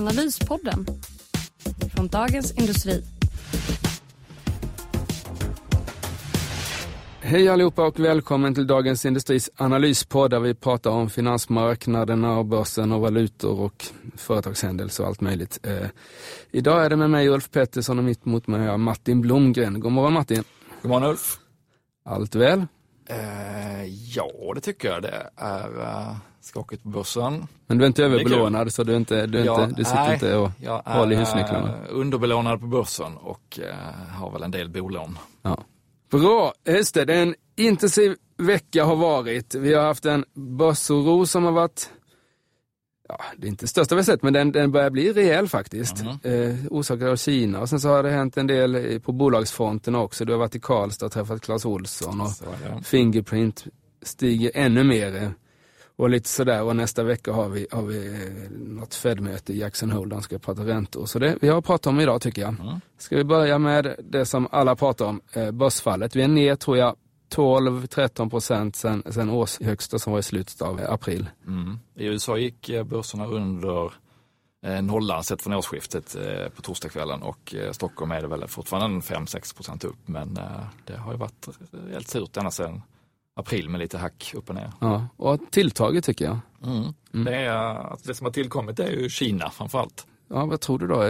Analyspodden 0.00 0.86
från 1.94 2.08
Dagens 2.08 2.52
Industri. 2.52 3.04
Hej 7.20 7.48
allihopa 7.48 7.86
och 7.86 8.00
välkommen 8.00 8.54
till 8.54 8.66
Dagens 8.66 9.04
Industris 9.04 9.50
analyspodd 9.56 10.30
där 10.30 10.40
vi 10.40 10.54
pratar 10.54 10.90
om 10.90 11.10
finansmarknaderna 11.10 12.38
och 12.38 12.46
börsen 12.46 12.92
och 12.92 13.00
valutor 13.00 13.60
och 13.60 13.86
företagshändelser 14.16 15.02
och 15.02 15.08
allt 15.08 15.20
möjligt. 15.20 15.58
Eh, 15.62 15.86
idag 16.50 16.84
är 16.84 16.90
det 16.90 16.96
med 16.96 17.10
mig 17.10 17.28
Ulf 17.28 17.50
Pettersson 17.50 17.98
och 17.98 18.04
mitt 18.04 18.24
mot 18.24 18.46
mig 18.46 18.78
Martin 18.78 19.20
Blomgren. 19.20 19.80
God 19.80 19.92
morgon 19.92 20.12
Martin. 20.12 20.44
God 20.82 20.90
morgon 20.90 21.10
Ulf. 21.10 21.38
Allt 22.04 22.34
väl? 22.34 22.66
Eh, 23.08 23.84
ja, 24.14 24.52
det 24.54 24.60
tycker 24.60 24.88
jag. 24.88 25.02
Det 25.02 25.30
är 25.36 25.68
uh, 25.68 26.16
skakigt 26.40 26.82
på 26.82 26.88
börsen. 26.88 27.46
Men 27.66 27.78
du 27.78 27.84
är 27.84 27.86
inte 27.86 28.04
överbelånad 28.04 28.72
så 28.72 28.84
du, 28.84 28.92
är 28.92 28.96
inte, 28.96 29.26
du, 29.26 29.38
är 29.38 29.44
jag, 29.44 29.64
inte, 29.64 29.76
du 29.76 29.84
sitter 29.84 30.04
nej, 30.04 30.14
inte 30.14 30.36
och 30.36 30.50
jag 30.62 30.82
håller 30.84 31.12
i 31.12 31.14
är 31.14 31.20
husnycklarna? 31.20 31.68
uh, 31.68 31.84
underbelånad 31.90 32.60
på 32.60 32.66
börsen 32.66 33.16
och 33.16 33.58
uh, 33.62 34.14
har 34.18 34.30
väl 34.30 34.42
en 34.42 34.50
del 34.50 34.68
bolån. 34.68 35.18
Ja. 35.42 35.64
Bra, 36.10 36.52
just 36.66 36.94
det. 36.94 37.04
Det 37.04 37.14
är 37.14 37.22
en 37.22 37.34
intensiv 37.56 38.16
vecka 38.36 38.84
har 38.84 38.96
varit. 38.96 39.54
Vi 39.54 39.74
har 39.74 39.82
haft 39.82 40.04
en 40.04 40.24
börsoro 40.34 41.26
som 41.26 41.44
har 41.44 41.52
varit, 41.52 41.90
ja, 43.08 43.20
det 43.36 43.46
är 43.46 43.48
inte 43.48 43.68
största 43.68 43.94
vi 43.94 43.98
har 43.98 44.04
sett, 44.04 44.22
men 44.22 44.32
den, 44.32 44.52
den 44.52 44.72
börjar 44.72 44.90
bli 44.90 45.12
rejäl 45.12 45.48
faktiskt. 45.48 46.04
Mhm. 46.04 46.18
Eh, 46.22 46.56
orsakad 46.70 47.08
av 47.08 47.16
Kina. 47.16 47.60
Och 47.60 47.68
sen 47.68 47.80
så 47.80 47.88
har 47.88 48.02
det 48.02 48.10
hänt 48.10 48.36
en 48.36 48.46
del 48.46 48.74
eh, 48.74 48.98
på 48.98 49.12
bolagsfronten 49.12 49.94
också. 49.94 50.24
Du 50.24 50.32
har 50.32 50.38
varit 50.38 50.54
i 50.54 50.60
Karlstad 50.60 51.06
och 51.06 51.12
träffat 51.12 51.42
Clas 51.42 51.64
Ohlson 51.64 52.20
och 52.20 52.30
Så, 52.30 52.44
ja. 52.44 52.80
Fingerprint 52.82 53.66
stiger 54.02 54.50
ännu 54.54 54.84
mer. 54.84 55.32
Och 56.00 56.10
lite 56.10 56.28
sådär 56.28 56.62
och 56.62 56.76
nästa 56.76 57.02
vecka 57.02 57.32
har 57.32 57.48
vi, 57.48 57.66
har 57.70 57.82
vi 57.82 58.06
eh, 58.06 58.50
något 58.50 58.94
Fed-möte 58.94 59.52
i 59.52 59.58
Jackson 59.58 59.90
Hole 59.90 60.08
där 60.08 60.16
de 60.16 60.22
ska 60.22 60.38
prata 60.38 60.66
räntor. 60.66 61.06
Så 61.06 61.18
det 61.18 61.38
vi 61.40 61.48
har 61.48 61.60
pratat 61.60 61.86
om 61.86 62.00
idag 62.00 62.22
tycker 62.22 62.42
jag. 62.42 62.60
Mm. 62.60 62.80
Ska 62.98 63.16
vi 63.16 63.24
börja 63.24 63.58
med 63.58 63.96
det 64.04 64.26
som 64.26 64.48
alla 64.50 64.76
pratar 64.76 65.04
om, 65.04 65.20
eh, 65.32 65.50
börsfallet. 65.50 66.16
Vi 66.16 66.22
är 66.22 66.28
ner 66.28 66.56
tror 66.56 66.76
jag 66.76 66.96
12-13 67.34 68.30
procent 68.30 68.76
sen, 68.76 69.02
sen 69.10 69.30
årshögsta 69.30 69.98
som 69.98 70.12
var 70.12 70.20
i 70.20 70.22
slutet 70.22 70.62
av 70.62 70.80
eh, 70.80 70.92
april. 70.92 71.30
Mm. 71.46 71.78
I 71.94 72.06
USA 72.06 72.38
gick 72.38 72.70
börserna 72.84 73.26
under 73.26 73.92
nollan 74.82 75.24
sett 75.24 75.42
från 75.42 75.54
årsskiftet 75.54 76.16
på 76.56 76.62
torsdagskvällen 76.62 77.22
och 77.22 77.54
Stockholm 77.72 78.10
är 78.10 78.20
det 78.20 78.28
väl 78.28 78.48
fortfarande 78.48 79.00
5-6 79.00 79.56
procent 79.56 79.84
upp 79.84 80.08
men 80.08 80.38
det 80.84 80.96
har 80.96 81.12
ju 81.12 81.18
varit 81.18 81.48
helt 81.92 82.08
surt 82.08 82.36
ända 82.36 82.50
sedan 82.50 82.82
april 83.40 83.68
med 83.68 83.80
lite 83.80 83.98
hack 83.98 84.32
upp 84.36 84.48
och 84.48 84.54
ner. 84.54 84.72
Ja, 84.80 85.06
och 85.16 85.40
tilltaget 85.50 86.04
tycker 86.04 86.24
jag. 86.24 86.38
Mm. 86.64 87.24
Det, 87.24 87.36
är, 87.36 87.50
alltså 87.50 88.08
det 88.08 88.14
som 88.14 88.24
har 88.24 88.32
tillkommit 88.32 88.78
är 88.78 88.90
ju 88.90 89.08
Kina 89.08 89.50
framförallt. 89.50 90.06
Ja, 90.28 90.46
vad 90.46 90.60
tror 90.60 90.78
du 90.78 90.86
då? 90.86 91.04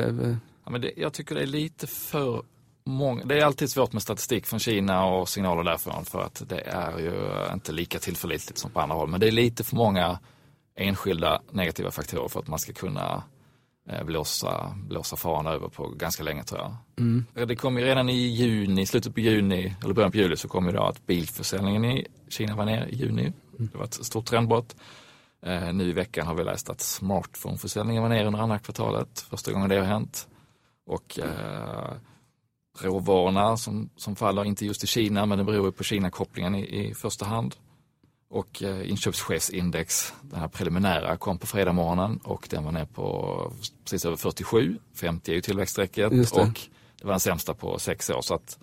Ja, 0.65 0.71
men 0.71 0.81
det, 0.81 0.93
jag 0.97 1.13
tycker 1.13 1.35
det 1.35 1.43
är 1.43 1.47
lite 1.47 1.87
för 1.87 2.43
många. 2.85 3.25
Det 3.25 3.41
är 3.41 3.45
alltid 3.45 3.71
svårt 3.71 3.93
med 3.93 4.03
statistik 4.03 4.47
från 4.47 4.61
Kina 4.61 5.05
och 5.07 5.29
signaler 5.29 5.65
därifrån 5.65 6.05
för 6.05 6.23
att 6.23 6.43
det 6.49 6.61
är 6.61 6.99
ju 6.99 7.53
inte 7.55 7.73
lika 7.73 7.99
tillförlitligt 7.99 8.59
som 8.59 8.71
på 8.71 8.81
andra 8.81 8.97
håll. 8.97 9.09
Men 9.09 9.21
det 9.21 9.29
är 9.29 9.33
lite 9.33 9.65
för 9.65 9.77
många 9.77 10.19
enskilda 10.77 11.43
negativa 11.51 11.91
faktorer 11.91 12.29
för 12.29 12.41
att 12.41 12.49
man 12.49 12.59
ska 12.59 12.73
kunna 12.73 13.23
blåsa, 14.05 14.77
blåsa 14.89 15.17
faran 15.17 15.47
över 15.47 15.69
på 15.69 15.89
ganska 15.89 16.23
länge 16.23 16.45
tror 16.45 16.61
jag. 16.61 16.77
Mm. 16.99 17.25
Det 17.49 17.57
kom 17.57 17.79
ju 17.79 17.85
redan 17.85 18.09
i 18.09 18.27
juni, 18.27 18.87
slutet 18.87 19.15
på 19.15 19.21
juni 19.21 19.75
eller 19.85 19.95
början 19.95 20.11
på 20.11 20.17
juli 20.17 20.37
så 20.37 20.49
kom 20.49 20.67
ju 20.67 20.73
då 20.73 20.83
att 20.83 21.07
bilförsäljningen 21.07 21.85
i 21.85 22.07
Kina 22.29 22.57
var 22.57 22.65
ner 22.65 22.87
i 22.87 22.95
juni. 22.95 23.33
Det 23.57 23.79
var 23.79 23.85
ett 23.85 24.05
stort 24.05 24.27
trendbrott. 24.27 24.77
Eh, 25.43 25.73
nu 25.73 25.85
i 25.85 25.93
veckan 25.93 26.27
har 26.27 26.35
vi 26.35 26.45
läst 26.45 26.71
att 26.71 26.81
smartphoneförsäljningen 26.81 28.03
var 28.03 28.11
ner 28.11 28.25
under 28.25 28.41
andra 28.41 28.59
kvartalet, 28.59 29.21
första 29.31 29.53
gången 29.53 29.69
det 29.69 29.77
har 29.77 29.85
hänt. 29.85 30.29
Och 30.87 31.19
eh, 31.19 31.93
råvarorna 32.81 33.57
som, 33.57 33.91
som 33.97 34.17
faller, 34.17 34.45
inte 34.45 34.67
just 34.67 34.85
i 34.85 34.87
Kina, 34.87 35.27
men 35.27 35.39
det 35.39 35.45
beror 35.45 35.67
ju 35.67 35.73
på 35.73 35.85
Kina-kopplingen 35.85 36.55
i, 36.55 36.87
i 36.87 36.95
första 36.95 37.25
hand. 37.25 37.57
Och 38.31 38.63
eh, 38.63 38.91
inköpschefsindex, 38.91 40.13
den 40.21 40.41
här 40.41 40.49
preliminära, 40.49 41.17
kom 41.17 41.39
på 41.39 41.47
fredag 41.47 41.73
morgonen 41.73 42.21
och 42.25 42.47
den 42.51 42.65
var 42.65 42.73
ner 42.73 42.85
på 42.85 43.53
precis 43.85 44.05
över 44.05 44.17
47. 44.17 44.79
50 44.95 45.31
är 45.31 45.35
ju 45.35 45.41
tillväxtstrecket 45.41 46.11
det. 46.11 46.33
och 46.33 46.61
det 46.99 47.05
var 47.05 47.11
den 47.11 47.21
sämsta 47.21 47.55
på 47.55 47.79
sex 47.79 48.11
år. 48.11 48.21
Så 48.23 48.35
att, 48.35 48.59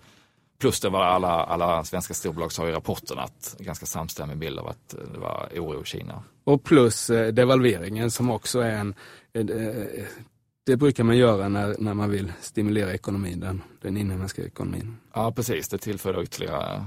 plus 0.58 0.80
det 0.80 0.88
var 0.88 1.04
alla, 1.04 1.28
alla 1.28 1.84
svenska 1.84 2.14
storbolag 2.14 2.52
sa 2.52 2.68
i 2.68 2.72
rapporten 2.72 3.18
att 3.18 3.56
ganska 3.58 3.86
samstämmig 3.86 4.38
bild 4.38 4.58
av 4.58 4.68
att 4.68 4.94
eh, 4.94 5.00
det 5.12 5.18
var 5.18 5.48
oro 5.56 5.82
i 5.82 5.84
Kina. 5.84 6.22
Och 6.44 6.64
plus 6.64 7.10
eh, 7.10 7.32
devalveringen 7.32 8.10
som 8.10 8.30
också 8.30 8.60
är 8.60 8.74
en, 8.74 8.94
det 10.66 10.76
brukar 10.76 11.04
man 11.04 11.16
göra 11.16 11.48
när, 11.48 11.76
när 11.78 11.94
man 11.94 12.10
vill 12.10 12.32
stimulera 12.40 12.94
ekonomin, 12.94 13.40
den, 13.40 13.62
den 13.80 13.96
inhemska 13.96 14.44
ekonomin. 14.44 14.96
Ja 15.14 15.32
precis, 15.32 15.68
det 15.68 15.78
tillför 15.78 16.22
ytterligare 16.22 16.86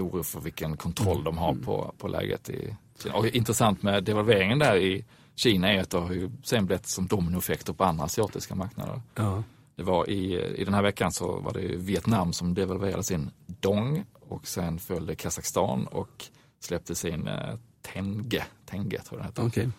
oro 0.00 0.22
för 0.22 0.40
vilken 0.40 0.76
kontroll 0.76 1.24
de 1.24 1.38
har 1.38 1.54
på, 1.54 1.94
på 1.98 2.08
läget 2.08 2.50
i 2.50 2.76
Kina. 3.02 3.14
Och 3.14 3.26
intressant 3.26 3.82
med 3.82 4.04
devalveringen 4.04 4.58
där 4.58 4.76
i 4.76 5.04
Kina 5.34 5.72
är 5.72 5.80
att 5.80 5.90
det 5.90 5.98
har 5.98 6.12
ju 6.12 6.30
sen 6.42 6.66
blivit 6.66 6.86
som 6.86 7.06
dominoeffekter 7.06 7.72
på 7.72 7.84
andra 7.84 8.04
asiatiska 8.04 8.54
marknader. 8.54 9.00
Ja. 9.14 9.42
Det 9.76 9.82
var 9.82 10.10
i, 10.10 10.40
i 10.56 10.64
den 10.64 10.74
här 10.74 10.82
veckan 10.82 11.12
så 11.12 11.40
var 11.40 11.52
det 11.52 11.60
Vietnam 11.76 12.32
som 12.32 12.54
devalverade 12.54 13.02
sin 13.02 13.30
dong 13.46 14.04
och 14.28 14.46
sen 14.46 14.78
följde 14.78 15.14
Kazakstan 15.14 15.86
och 15.86 16.24
släppte 16.60 16.94
sin 16.94 17.28
eh, 17.28 17.54
tenge, 17.82 18.44
tenge 18.66 18.98
tror 18.98 19.20
jag 19.20 19.32
den 19.34 19.46
heter. 19.46 19.46
Okej, 19.46 19.70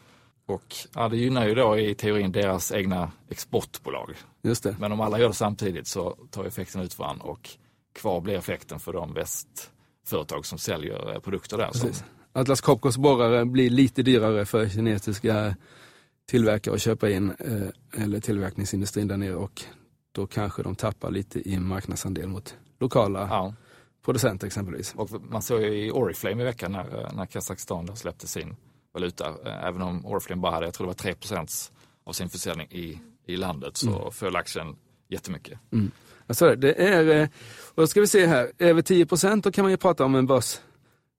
Och 0.45 0.75
ja, 0.95 1.09
det 1.09 1.17
gynnar 1.17 1.47
ju 1.47 1.55
då 1.55 1.77
i 1.77 1.95
teorin 1.95 2.31
deras 2.31 2.71
egna 2.71 3.11
exportbolag. 3.29 4.15
just 4.41 4.63
det. 4.63 4.75
Men 4.79 4.91
om 4.91 5.01
alla 5.01 5.19
gör 5.19 5.27
det 5.27 5.33
samtidigt 5.33 5.87
så 5.87 6.17
tar 6.31 6.43
effekten 6.45 6.81
ut 6.81 6.99
varandra 6.99 7.25
och 7.25 7.49
kvar 7.99 8.21
blir 8.21 8.35
effekten 8.37 8.79
för 8.79 8.93
de 8.93 9.13
västföretag 10.01 10.45
som 10.45 10.57
säljer 10.57 11.13
eh, 11.13 11.19
produkter 11.19 11.57
där. 11.57 11.71
Som, 11.71 11.87
Precis. 11.87 12.03
Atlas 12.33 12.61
Copcos 12.61 12.97
borrare 12.97 13.45
blir 13.45 13.69
lite 13.69 14.03
dyrare 14.03 14.45
för 14.45 14.69
kinesiska 14.69 15.55
tillverkare 16.25 16.75
att 16.75 16.81
köpa 16.81 17.09
in, 17.09 17.31
eh, 17.39 18.03
eller 18.03 18.19
tillverkningsindustrin 18.19 19.07
där 19.07 19.17
nere 19.17 19.35
och 19.35 19.63
då 20.11 20.27
kanske 20.27 20.63
de 20.63 20.75
tappar 20.75 21.11
lite 21.11 21.49
i 21.49 21.59
marknadsandel 21.59 22.27
mot 22.27 22.55
lokala 22.79 23.19
ja. 23.19 23.53
producenter 24.05 24.47
exempelvis. 24.47 24.93
Och 24.95 25.09
man 25.21 25.41
såg 25.41 25.61
ju 25.61 25.85
i 25.85 25.91
Oriflame 25.91 26.41
i 26.41 26.45
veckan 26.45 26.71
när, 26.71 27.05
eh, 27.05 27.13
när 27.13 27.25
Kazakstan 27.25 27.95
släppte 27.97 28.27
sin 28.27 28.55
valuta, 28.93 29.35
även 29.45 29.81
om 29.81 30.05
Oriflame 30.05 30.41
bara 30.41 30.51
hade, 30.51 30.65
jag 30.65 30.73
tror 30.73 30.87
det 30.87 31.03
var 31.03 31.13
3% 31.13 31.71
av 32.03 32.13
sin 32.13 32.29
försäljning 32.29 32.67
i, 32.71 32.99
i 33.25 33.37
landet, 33.37 33.77
så 33.77 34.11
föll 34.11 34.35
aktien 34.35 34.75
jättemycket. 35.07 35.59
Alltså, 36.29 36.55
det 36.55 36.73
är, 36.73 37.21
eh, 37.21 37.27
och 37.75 37.89
ska 37.89 38.01
vi 38.01 38.07
se 38.07 38.25
här, 38.27 38.51
över 38.59 38.81
10 38.81 39.05
procent 39.05 39.43
då 39.43 39.51
kan 39.51 39.63
man 39.63 39.71
ju 39.71 39.77
prata 39.77 40.05
om 40.05 40.15
en 40.15 40.27
börs, 40.27 40.59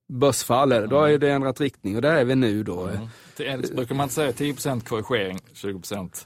börsfall, 0.07 0.71
eller? 0.71 0.87
då 0.87 1.09
ju 1.09 1.17
det 1.17 1.31
ändrat 1.31 1.61
riktning 1.61 1.95
och 1.95 2.01
där 2.01 2.15
är 2.15 2.25
vi 2.25 2.35
nu 2.35 2.63
då. 2.63 2.87
eh. 2.87 3.07
Det 3.37 3.47
är, 3.47 3.75
brukar 3.75 3.95
man 3.95 4.09
säga 4.09 4.31
10% 4.31 4.83
korrigering, 4.83 5.39
20% 5.53 6.25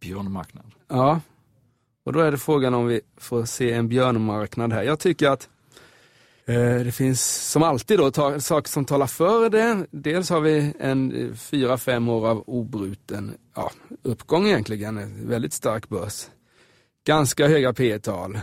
björnmarknad. 0.00 0.64
Ja, 0.88 1.20
och 2.04 2.12
då 2.12 2.20
är 2.20 2.30
det 2.30 2.38
frågan 2.38 2.74
om 2.74 2.86
vi 2.86 3.00
får 3.16 3.44
se 3.44 3.72
en 3.72 3.88
björnmarknad 3.88 4.72
här. 4.72 4.82
Jag 4.82 4.98
tycker 4.98 5.30
att 5.30 5.48
eh, 6.46 6.54
det 6.84 6.94
finns 6.94 7.50
som 7.50 7.62
alltid 7.62 7.98
då 7.98 8.12
saker 8.40 8.70
som 8.70 8.84
talar 8.84 9.06
för 9.06 9.50
det. 9.50 9.86
Dels 9.90 10.30
har 10.30 10.40
vi 10.40 10.72
en 10.80 11.12
eh, 11.12 11.34
fyra, 11.34 11.78
fem 11.78 12.08
år 12.08 12.28
av 12.28 12.44
obruten 12.46 13.34
ja, 13.54 13.70
uppgång 14.02 14.46
egentligen, 14.46 14.98
en 14.98 15.28
väldigt 15.28 15.52
stark 15.52 15.88
börs. 15.88 16.26
Ganska 17.04 17.48
höga 17.48 17.72
P 17.72 17.98
tal 17.98 18.38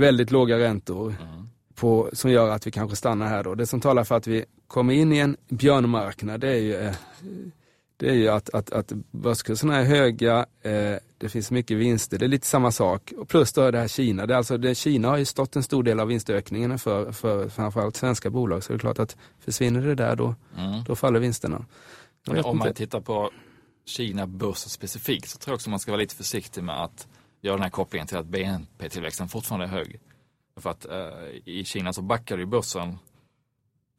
väldigt 0.00 0.30
låga 0.30 0.58
räntor 0.58 1.14
på, 1.74 2.10
som 2.12 2.30
gör 2.30 2.48
att 2.48 2.66
vi 2.66 2.70
kanske 2.70 2.96
stannar 2.96 3.26
här 3.26 3.44
då. 3.44 3.54
Det 3.54 3.66
som 3.66 3.80
talar 3.80 4.04
för 4.04 4.16
att 4.16 4.26
vi 4.26 4.44
kommer 4.66 4.94
in 4.94 5.12
i 5.12 5.18
en 5.18 5.36
björnmarknad 5.48 6.40
det 6.40 6.48
är 6.48 6.56
ju, 6.60 6.74
eh, 6.74 6.94
det 7.96 8.08
är 8.10 8.14
ju 8.14 8.28
att, 8.28 8.50
att, 8.50 8.72
att 8.72 8.92
börskurserna 9.10 9.76
är 9.76 9.84
höga, 9.84 10.46
eh, 10.62 10.96
det 11.18 11.28
finns 11.28 11.50
mycket 11.50 11.76
vinster, 11.76 12.18
det 12.18 12.24
är 12.24 12.28
lite 12.28 12.46
samma 12.46 12.72
sak. 12.72 13.12
Och 13.18 13.28
plus 13.28 13.52
då 13.52 13.60
är 13.62 13.72
det 13.72 13.78
här 13.78 13.88
Kina, 13.88 14.26
det 14.26 14.34
är 14.34 14.38
alltså, 14.38 14.58
det, 14.58 14.74
Kina 14.74 15.08
har 15.08 15.16
ju 15.16 15.24
stått 15.24 15.56
en 15.56 15.62
stor 15.62 15.82
del 15.82 16.00
av 16.00 16.08
vinstökningen 16.08 16.78
för, 16.78 17.12
för 17.12 17.48
framförallt 17.48 17.96
svenska 17.96 18.30
bolag, 18.30 18.64
så 18.64 18.72
det 18.72 18.76
är 18.76 18.78
klart 18.78 18.98
att 18.98 19.16
försvinner 19.38 19.80
det 19.80 19.94
där 19.94 20.16
då, 20.16 20.34
Mm. 20.56 20.84
då 20.84 20.96
faller 20.96 21.20
vinsterna. 21.20 21.64
Om 22.44 22.58
man 22.58 22.74
tittar 22.74 23.00
på 23.00 23.30
Kina 23.86 24.26
börsen 24.26 24.70
specifikt 24.70 25.28
så 25.28 25.38
tror 25.38 25.52
jag 25.52 25.56
också 25.56 25.70
man 25.70 25.78
ska 25.78 25.90
vara 25.90 26.00
lite 26.00 26.14
försiktig 26.14 26.64
med 26.64 26.82
att 26.84 27.06
göra 27.40 27.56
den 27.56 27.62
här 27.62 27.70
kopplingen 27.70 28.06
till 28.06 28.16
att 28.16 28.26
BNP-tillväxten 28.26 29.28
fortfarande 29.28 29.66
är 29.66 29.70
hög. 29.70 30.00
För 30.56 30.70
att 30.70 30.86
eh, 30.86 30.98
i 31.44 31.64
Kina 31.64 31.92
så 31.92 32.02
backade 32.02 32.42
ju 32.42 32.46
börsen 32.46 32.98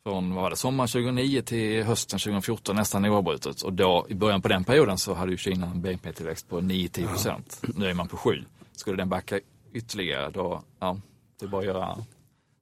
från 0.03 0.33
vad 0.35 0.43
var 0.43 0.49
det, 0.49 0.55
sommaren 0.55 0.87
2009 0.87 1.41
till 1.41 1.83
hösten 1.83 2.19
2014 2.19 2.75
nästan 2.75 3.05
oavbrutet. 3.05 3.61
Och 3.61 3.73
då 3.73 4.05
i 4.09 4.15
början 4.15 4.41
på 4.41 4.47
den 4.47 4.63
perioden 4.63 4.97
så 4.97 5.13
hade 5.13 5.31
ju 5.31 5.37
Kina 5.37 5.67
en 5.67 5.81
BNP-tillväxt 5.81 6.49
på 6.49 6.61
9-10 6.61 7.07
procent. 7.07 7.59
Ja. 7.61 7.69
Nu 7.75 7.85
är 7.85 7.93
man 7.93 8.07
på 8.07 8.17
7. 8.17 8.43
Skulle 8.71 8.97
den 8.97 9.09
backa 9.09 9.39
ytterligare 9.73 10.29
då, 10.29 10.63
ja, 10.79 10.97
det 11.39 11.45
är 11.45 11.49
bara 11.49 11.59
att 11.59 11.67
göra 11.67 11.97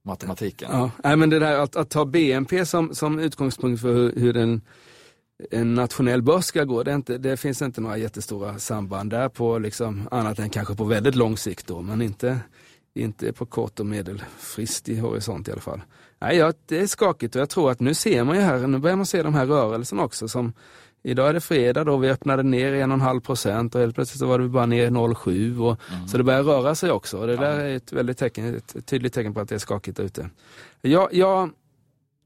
matematiken. 0.04 0.70
Ja, 0.72 0.92
Nej, 1.04 1.16
men 1.16 1.30
det 1.30 1.40
där 1.40 1.60
att, 1.60 1.76
att 1.76 1.90
ta 1.90 2.06
BNP 2.06 2.66
som, 2.66 2.96
som 2.96 3.20
utgångspunkt 3.20 3.82
för 3.82 3.94
hur, 3.94 4.16
hur 4.16 4.34
den, 4.34 4.62
en 5.52 5.74
nationell 5.74 6.22
börs 6.22 6.46
ska 6.46 6.64
gå, 6.64 6.84
det, 6.84 6.94
inte, 6.94 7.18
det, 7.18 7.38
finns 7.38 7.62
inte 7.62 7.82
några 7.82 7.98
jättestora 7.98 8.60
samband 8.60 9.12
där 9.12 9.30
på 9.30 9.60
liksom, 9.60 10.08
annat 10.12 10.40
än 10.40 10.50
kanske 10.50 10.76
på 10.76 10.84
väldigt 10.84 11.16
lång 11.16 11.38
sikt 11.38 11.68
då, 11.68 11.82
men 11.82 12.02
inte, 12.02 12.40
inte 12.94 13.34
på 13.34 13.46
kort 13.46 13.80
och 13.80 13.86
medelfristig 13.86 15.00
horisont 15.00 15.48
i 15.48 15.52
alla 15.52 15.62
fall. 15.62 15.82
Nej, 16.20 16.38
ja, 16.38 16.54
det 16.66 16.80
är 16.80 16.88
skakigt 16.88 17.36
och 17.36 17.42
jag 17.42 17.50
tror 17.50 17.72
att 17.72 17.80
nu 17.80 17.94
ser 17.94 18.24
man 18.24 18.36
ju 18.36 18.42
här, 18.42 18.68
nu 18.68 18.78
börjar 18.78 18.98
man 18.98 19.06
se 19.06 19.24
de 19.24 19.34
här 19.34 19.46
rörelserna 19.46 20.04
också 20.04 20.28
som 20.28 20.54
Idag 21.04 21.30
är 21.30 21.34
det 21.34 21.42
fredag 21.42 21.84
då, 21.84 21.98
vi 21.98 22.10
öppnade 22.10 22.44
ner 22.44 22.74
1,5 22.74 23.20
procent 23.20 23.76
och 23.76 23.82
helt 23.82 23.96
plötsligt 23.96 24.20
så 24.20 24.26
var 24.26 24.40
det 24.40 24.48
bara 24.48 24.66
ner 24.66 24.90
0,7 24.90 25.60
och 25.60 25.80
mm. 25.94 26.08
så 26.08 26.18
det 26.18 26.24
börjar 26.24 26.44
röra 26.44 26.76
sig 26.76 26.92
också. 26.92 27.18
Och 27.18 27.28
det 27.28 27.36
där 27.36 27.60
är 27.60 27.76
ett 27.76 27.94
väldigt 27.94 28.18
tecken, 28.18 28.56
ett 28.56 28.86
tydligt 28.86 29.14
tecken 29.14 29.34
på 29.34 29.40
att 29.40 29.50
det 29.50 29.56
är 29.56 29.60
skakigt 29.60 29.98
där 29.98 30.04
ute. 30.04 30.30
Jag, 30.82 31.14
jag, 31.14 31.50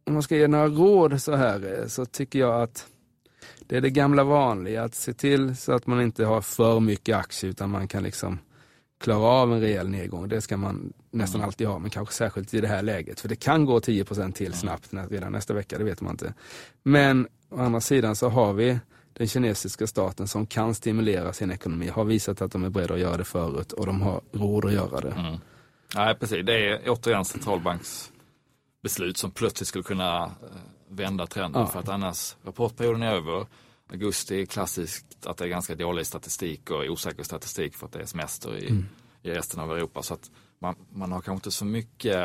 om 0.06 0.13
man 0.13 0.24
ska 0.24 0.36
ge 0.36 0.48
några 0.48 0.68
råd 0.68 1.21
så 1.21 1.36
här 1.36 1.80
eh, 1.80 1.88
så 1.88 2.06
tycker 2.06 2.39
jag 2.39 2.62
att 2.62 2.88
det 3.68 3.77
är 3.77 3.81
det 3.81 3.89
gamla 3.89 4.24
vanliga, 4.24 4.83
att 4.83 4.95
se 4.95 5.13
till 5.13 5.56
så 5.56 5.71
att 5.71 5.88
man 5.88 6.01
inte 6.01 6.25
har 6.25 6.42
för 6.42 6.80
mycket 6.80 7.18
aktier 7.18 7.51
utan 7.51 7.69
man 7.69 7.88
kan 7.88 8.04
liksom 8.04 8.39
klara 9.04 9.27
av 9.27 9.54
en 9.54 9.62
rejäl 9.62 9.89
nedgång. 9.89 10.30
Det 10.30 10.42
ska 10.42 10.57
man 10.57 10.94
nästan 11.12 11.42
mm. 11.42 11.48
alltid 11.48 11.68
ha, 11.68 11.80
men 11.80 11.89
kanske 11.89 12.13
särskilt 12.13 12.54
i 12.54 12.62
det 12.62 12.68
här 12.68 12.81
läget. 12.81 13.19
För 13.19 13.30
det 13.30 13.36
kan 13.36 13.65
gå 13.65 13.80
10% 13.80 14.31
till 14.31 14.54
snabbt 14.54 14.89
redan 15.10 15.31
nästa 15.31 15.54
vecka, 15.54 15.77
det 15.77 15.83
vet 15.83 16.01
man 16.01 16.12
inte. 16.12 16.33
Men 16.83 17.27
å 17.50 17.60
andra 17.60 17.81
sidan 17.81 18.15
så 18.15 18.30
har 18.30 18.54
vi 18.54 18.80
den 19.13 19.27
kinesiska 19.27 19.88
staten 19.88 20.27
som 20.27 20.45
kan 20.45 20.75
stimulera 20.75 21.33
sin 21.33 21.51
ekonomi, 21.51 21.88
har 21.88 22.04
visat 22.04 22.42
att 22.42 22.51
de 22.51 22.63
är 22.63 22.69
beredda 22.69 22.94
att 22.94 23.00
göra 23.00 23.18
det 23.18 23.24
förut 23.24 23.71
och 23.71 23.86
de 23.86 24.01
har 24.01 24.21
råd 24.31 24.65
att 24.65 24.74
göra 24.74 25.01
det. 25.01 25.12
Mm. 25.12 25.38
Nej, 25.95 26.15
precis. 26.15 26.45
Det 26.45 26.69
är 26.69 26.89
återigen 26.89 27.25
centralbanksbeslut 27.25 29.18
som 29.18 29.31
plötsligt 29.31 29.68
skulle 29.68 29.83
kunna 29.83 30.24
eh, 30.24 30.30
vända 30.95 31.28
trenden 31.28 31.62
ja. 31.62 31.68
för 31.68 31.80
att 31.80 31.90
annars 31.90 32.36
rapportperioden 32.44 33.04
är 33.04 33.12
över. 33.12 33.45
Augusti 33.92 34.42
är 34.42 34.45
klassiskt 34.45 35.25
att 35.25 35.38
det 35.38 35.45
är 35.45 35.50
ganska 35.50 35.75
dålig 35.75 36.06
statistik 36.06 36.72
och 36.72 36.84
osäker 36.86 37.24
statistik 37.24 37.75
för 37.75 37.86
att 37.86 37.92
det 37.92 38.00
är 38.00 38.06
semester 38.06 38.57
i, 38.57 38.69
mm. 38.69 38.86
i 39.22 39.30
resten 39.30 39.60
av 39.60 39.72
Europa. 39.72 40.04
Så 40.04 40.13
att 40.13 40.31
man, 40.60 40.75
man 40.90 41.12
har 41.12 41.22
kanske 41.22 41.34
inte 41.34 41.51
så 41.51 41.66
mycket 41.66 42.18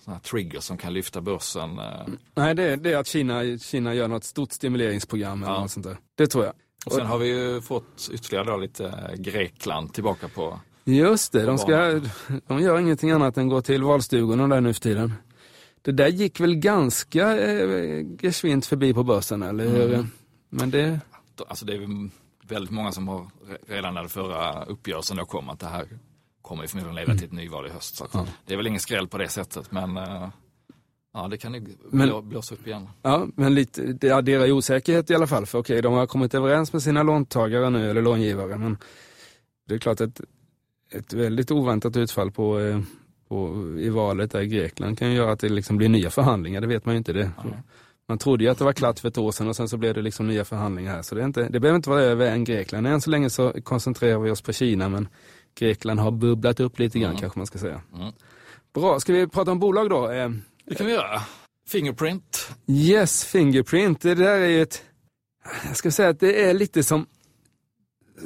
såna 0.00 0.18
triggers 0.18 0.64
som 0.64 0.78
kan 0.78 0.94
lyfta 0.94 1.20
börsen. 1.20 1.78
Eh. 1.78 2.06
Nej, 2.34 2.54
det 2.54 2.62
är, 2.62 2.76
det 2.76 2.92
är 2.92 2.96
att 2.96 3.06
Kina, 3.06 3.58
Kina 3.58 3.94
gör 3.94 4.08
något 4.08 4.24
stort 4.24 4.52
stimuleringsprogram 4.52 5.42
eller 5.42 5.52
ja. 5.52 5.60
något 5.60 5.70
sånt 5.70 5.86
där. 5.86 5.96
Det 6.14 6.26
tror 6.26 6.44
jag. 6.44 6.54
Och 6.86 6.92
sen 6.92 7.06
har 7.06 7.18
vi 7.18 7.28
ju 7.28 7.60
fått 7.60 8.10
ytterligare 8.12 8.44
då 8.44 8.56
lite 8.56 9.14
Grekland 9.18 9.94
tillbaka 9.94 10.28
på 10.28 10.60
Just 10.84 11.32
det, 11.32 11.46
de, 11.46 11.58
ska, 11.58 12.00
de 12.46 12.60
gör 12.60 12.78
ingenting 12.78 13.10
annat 13.10 13.38
än 13.38 13.48
gå 13.48 13.62
till 13.62 13.82
valstugorna 13.82 14.48
där 14.48 14.60
nu 14.60 14.74
för 14.74 14.80
tiden. 14.80 15.12
Det 15.82 15.92
där 15.92 16.08
gick 16.08 16.40
väl 16.40 16.54
ganska 16.54 17.38
eh, 17.38 18.06
gesvint 18.20 18.66
förbi 18.66 18.94
på 18.94 19.04
börsen, 19.04 19.42
eller 19.42 19.68
hur? 19.68 19.94
Mm. 19.94 20.06
Men 20.50 20.70
det... 20.70 21.00
Alltså 21.48 21.64
det 21.64 21.72
är 21.74 22.10
väldigt 22.48 22.70
många 22.70 22.92
som 22.92 23.08
har 23.08 23.30
redan 23.66 23.94
när 23.94 24.08
förra 24.08 24.64
uppgörelsen 24.64 25.16
då 25.16 25.24
kom 25.24 25.48
att 25.48 25.60
det 25.60 25.66
här 25.66 25.86
kommer 26.42 26.62
ju 26.62 26.68
förmodligen 26.68 26.94
leda 26.94 27.14
till 27.14 27.26
ett 27.26 27.32
nyval 27.32 27.66
i 27.66 27.70
höst. 27.70 27.96
Så 27.96 28.06
ja. 28.12 28.26
Det 28.46 28.52
är 28.52 28.56
väl 28.56 28.66
ingen 28.66 28.80
skräll 28.80 29.08
på 29.08 29.18
det 29.18 29.28
sättet 29.28 29.72
men 29.72 29.96
uh, 29.96 30.28
ja, 31.14 31.28
det 31.28 31.38
kan 31.38 31.54
ju 31.54 31.66
men, 31.90 32.28
blåsa 32.28 32.54
upp 32.54 32.66
igen. 32.66 32.88
Ja, 33.02 33.26
men 33.34 33.54
lite, 33.54 33.82
det 33.82 34.10
adderar 34.10 34.46
ju 34.46 34.52
osäkerhet 34.52 35.10
i 35.10 35.14
alla 35.14 35.26
fall. 35.26 35.46
För 35.46 35.58
okej, 35.58 35.82
de 35.82 35.94
har 35.94 36.06
kommit 36.06 36.34
överens 36.34 36.72
med 36.72 36.82
sina 36.82 37.02
låntagare 37.02 37.70
nu, 37.70 37.90
eller 37.90 38.02
långivare. 38.02 38.58
Men 38.58 38.78
det 39.68 39.74
är 39.74 39.78
klart 39.78 40.00
att 40.00 40.20
ett 40.90 41.12
väldigt 41.12 41.50
oväntat 41.50 41.96
utfall 41.96 42.30
på, 42.30 42.58
på, 43.32 43.64
i 43.78 43.88
valet 43.88 44.30
där 44.30 44.40
i 44.40 44.46
Grekland 44.46 44.98
kan 44.98 45.10
ju 45.10 45.16
göra 45.16 45.32
att 45.32 45.40
det 45.40 45.48
liksom 45.48 45.76
blir 45.76 45.88
nya 45.88 46.10
förhandlingar, 46.10 46.60
det 46.60 46.66
vet 46.66 46.84
man 46.84 46.94
ju 46.94 46.98
inte. 46.98 47.12
det. 47.12 47.30
Ja. 47.36 47.44
Man 48.08 48.18
trodde 48.18 48.44
ju 48.44 48.50
att 48.50 48.58
det 48.58 48.64
var 48.64 48.72
klart 48.72 48.98
för 48.98 49.08
ett 49.08 49.18
år 49.18 49.32
sedan 49.32 49.48
och 49.48 49.56
sen 49.56 49.68
så 49.68 49.76
blev 49.76 49.94
det 49.94 50.02
liksom 50.02 50.28
nya 50.28 50.44
förhandlingar 50.44 50.94
här. 50.94 51.02
Så 51.02 51.14
det, 51.14 51.20
är 51.20 51.24
inte, 51.24 51.48
det 51.48 51.60
behöver 51.60 51.76
inte 51.76 51.90
vara 51.90 52.00
över 52.00 52.30
än 52.30 52.44
Grekland. 52.44 52.86
Än 52.86 53.00
så 53.00 53.10
länge 53.10 53.30
så 53.30 53.52
koncentrerar 53.62 54.18
vi 54.18 54.30
oss 54.30 54.42
på 54.42 54.52
Kina 54.52 54.88
men 54.88 55.08
Grekland 55.54 56.00
har 56.00 56.10
bubblat 56.10 56.60
upp 56.60 56.78
lite 56.78 56.98
grann 56.98 57.10
mm. 57.10 57.20
kanske 57.20 57.38
man 57.38 57.46
ska 57.46 57.58
säga. 57.58 57.80
Mm. 57.94 58.12
Bra, 58.74 59.00
ska 59.00 59.12
vi 59.12 59.26
prata 59.26 59.52
om 59.52 59.58
bolag 59.58 59.90
då? 59.90 60.10
Eh, 60.10 60.30
det 60.64 60.74
kan 60.74 60.86
vi 60.86 60.92
göra. 60.92 61.20
Fingerprint. 61.68 62.50
Yes, 62.66 63.24
Fingerprint. 63.24 64.00
Det 64.00 64.14
där 64.14 64.38
är 64.40 64.48
ju 64.48 64.62
ett, 64.62 64.82
jag 65.66 65.76
ska 65.76 65.90
säga 65.90 66.08
att 66.08 66.20
det 66.20 66.44
är 66.44 66.54
lite 66.54 66.82
som 66.82 67.06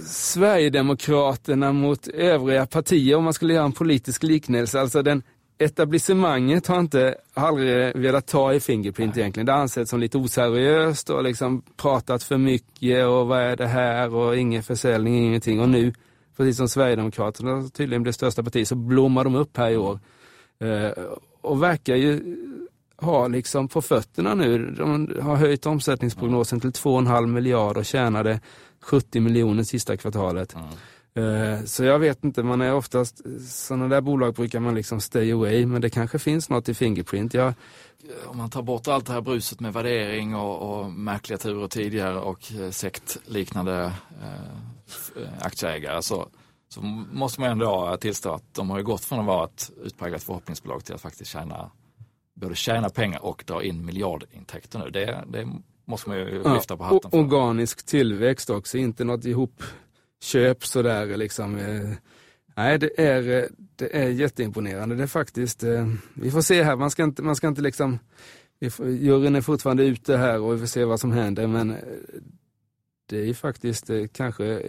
Sverigedemokraterna 0.04 1.72
mot 1.72 2.08
övriga 2.08 2.66
partier 2.66 3.16
om 3.16 3.25
man 3.25 3.32
skulle 3.32 3.54
göra 3.54 3.64
en 3.64 3.72
politisk 3.72 4.22
liknelse. 4.22 4.81
Alltså 4.81 5.02
den 5.02 5.22
etablissemanget 5.58 6.66
har 6.66 6.81
inte 6.81 7.14
aldrig 7.34 7.96
velat 7.96 8.26
ta 8.26 8.52
i 8.52 8.60
Fingerprint 8.60 9.14
Nej. 9.14 9.22
egentligen. 9.22 9.46
Det 9.46 9.52
har 9.52 9.60
ansetts 9.60 9.90
som 9.90 10.00
lite 10.00 10.19
oseriöst 10.19 11.10
och 11.10 11.22
liksom 11.22 11.62
pratat 11.76 12.22
för 12.22 12.38
mycket 12.38 13.06
och 13.06 13.26
vad 13.26 13.40
är 13.40 13.56
det 13.56 13.66
här 13.66 14.14
och 14.14 14.37
ingen 14.37 14.62
försäljning, 14.62 15.26
ingenting. 15.26 15.60
Och 15.60 15.69
nu, 15.69 15.93
precis 16.37 16.56
som 16.56 16.69
Sverigedemokraterna 16.69 17.69
tydligen 17.69 18.02
blir 18.02 18.12
största 18.12 18.42
parti, 18.42 18.66
så 18.66 18.75
blommar 18.75 19.25
de 19.25 19.34
upp 19.34 19.56
här 19.56 19.70
i 19.70 19.76
år. 19.76 19.99
Eh, 20.60 21.04
och 21.40 21.62
verkar 21.62 21.96
ju 21.96 22.37
ha 22.96 23.28
liksom 23.28 23.69
på 23.69 23.82
fötterna 23.82 24.34
nu. 24.34 24.70
De 24.78 25.14
har 25.22 25.37
höjt 25.37 25.66
omsättningsprognosen 25.66 26.60
till 26.60 26.70
2,5 26.70 27.26
miljarder 27.26 27.81
och 27.81 27.87
tjänade 27.87 28.40
70 28.86 29.20
miljoner 29.20 29.62
sista 29.62 29.96
kvartalet. 29.96 30.54
Mm. 30.54 30.68
Eh, 31.16 31.64
så 31.64 31.84
jag 31.84 31.98
vet 31.98 32.24
inte, 32.24 32.42
man 32.42 32.60
är 32.60 32.74
oftast, 32.74 33.20
sådana 33.48 33.88
där 33.88 34.00
bolag 34.00 34.34
brukar 34.34 34.60
man 34.60 34.74
liksom 34.74 35.00
stay 35.00 35.32
away, 35.32 35.66
men 35.66 35.80
det 35.80 35.90
kanske 35.90 36.18
finns 36.18 36.48
något 36.50 36.68
i 36.68 36.74
Fingerprint. 36.74 37.34
Jag, 37.34 37.54
om 38.26 38.36
man 38.36 38.50
tar 38.50 38.62
bort 38.62 38.88
allt 38.88 39.06
det 39.06 39.12
här 39.12 39.20
bruset 39.20 39.60
med 39.60 39.72
värdering 39.72 40.34
och, 40.34 40.80
och 40.80 40.90
märkliga 40.90 41.38
turer 41.38 41.68
tidigare 41.68 42.18
och 42.18 42.52
eh, 42.52 42.70
sektliknande 42.70 43.92
eh, 44.22 45.28
aktieägare 45.40 46.02
så, 46.02 46.28
så 46.68 46.82
måste 47.12 47.40
man 47.40 47.50
ändå 47.50 47.96
tillstå 48.00 48.32
att 48.32 48.54
de 48.54 48.70
har 48.70 48.82
gått 48.82 49.04
från 49.04 49.20
att 49.20 49.26
vara 49.26 49.44
ett 49.44 49.70
utpräglat 49.82 50.22
förhoppningsbolag 50.22 50.84
till 50.84 50.94
att 50.94 51.00
faktiskt 51.00 51.30
tjäna, 51.30 51.70
både 52.34 52.54
tjäna 52.54 52.88
pengar 52.88 53.25
och 53.25 53.44
dra 53.46 53.62
in 53.62 53.87
miljardintäkter 53.87 54.78
nu. 54.78 54.90
Det, 54.90 55.25
det 55.28 55.49
måste 55.87 56.09
man 56.09 56.19
ju 56.19 56.43
lyfta 56.55 56.76
på 56.76 56.85
hatten 56.85 57.11
för. 57.11 57.19
Organisk 57.19 57.87
tillväxt 57.87 58.50
också, 58.50 58.78
inte 58.78 59.05
något 59.05 59.25
ihop 59.25 59.62
köp 60.21 60.66
sådär 60.66 61.16
liksom. 61.16 61.57
Eh, 61.57 61.90
nej, 62.57 62.78
det 62.78 63.00
är, 63.00 63.43
eh, 63.43 63.45
det 63.76 63.97
är 63.97 64.09
jätteimponerande. 64.09 64.95
Det 64.95 65.02
är 65.02 65.07
faktiskt, 65.07 65.62
eh, 65.62 65.88
vi 66.14 66.31
får 66.31 66.40
se 66.40 66.62
här, 66.62 66.76
man 66.76 66.90
ska 66.90 67.05
inte, 67.05 67.23
man 67.23 67.37
ska 67.37 67.49
inte 67.49 67.62
liksom, 67.62 67.99
juryn 69.00 69.35
är 69.35 69.40
fortfarande 69.40 69.85
ute 69.85 70.16
här 70.16 70.40
och 70.40 70.55
vi 70.55 70.59
får 70.59 70.66
se 70.66 70.85
vad 70.85 71.00
som 71.00 71.12
händer 71.12 71.47
men 71.47 71.76
det 73.09 73.28
är 73.28 73.35
faktiskt 73.35 73.90
kanske, 74.12 74.62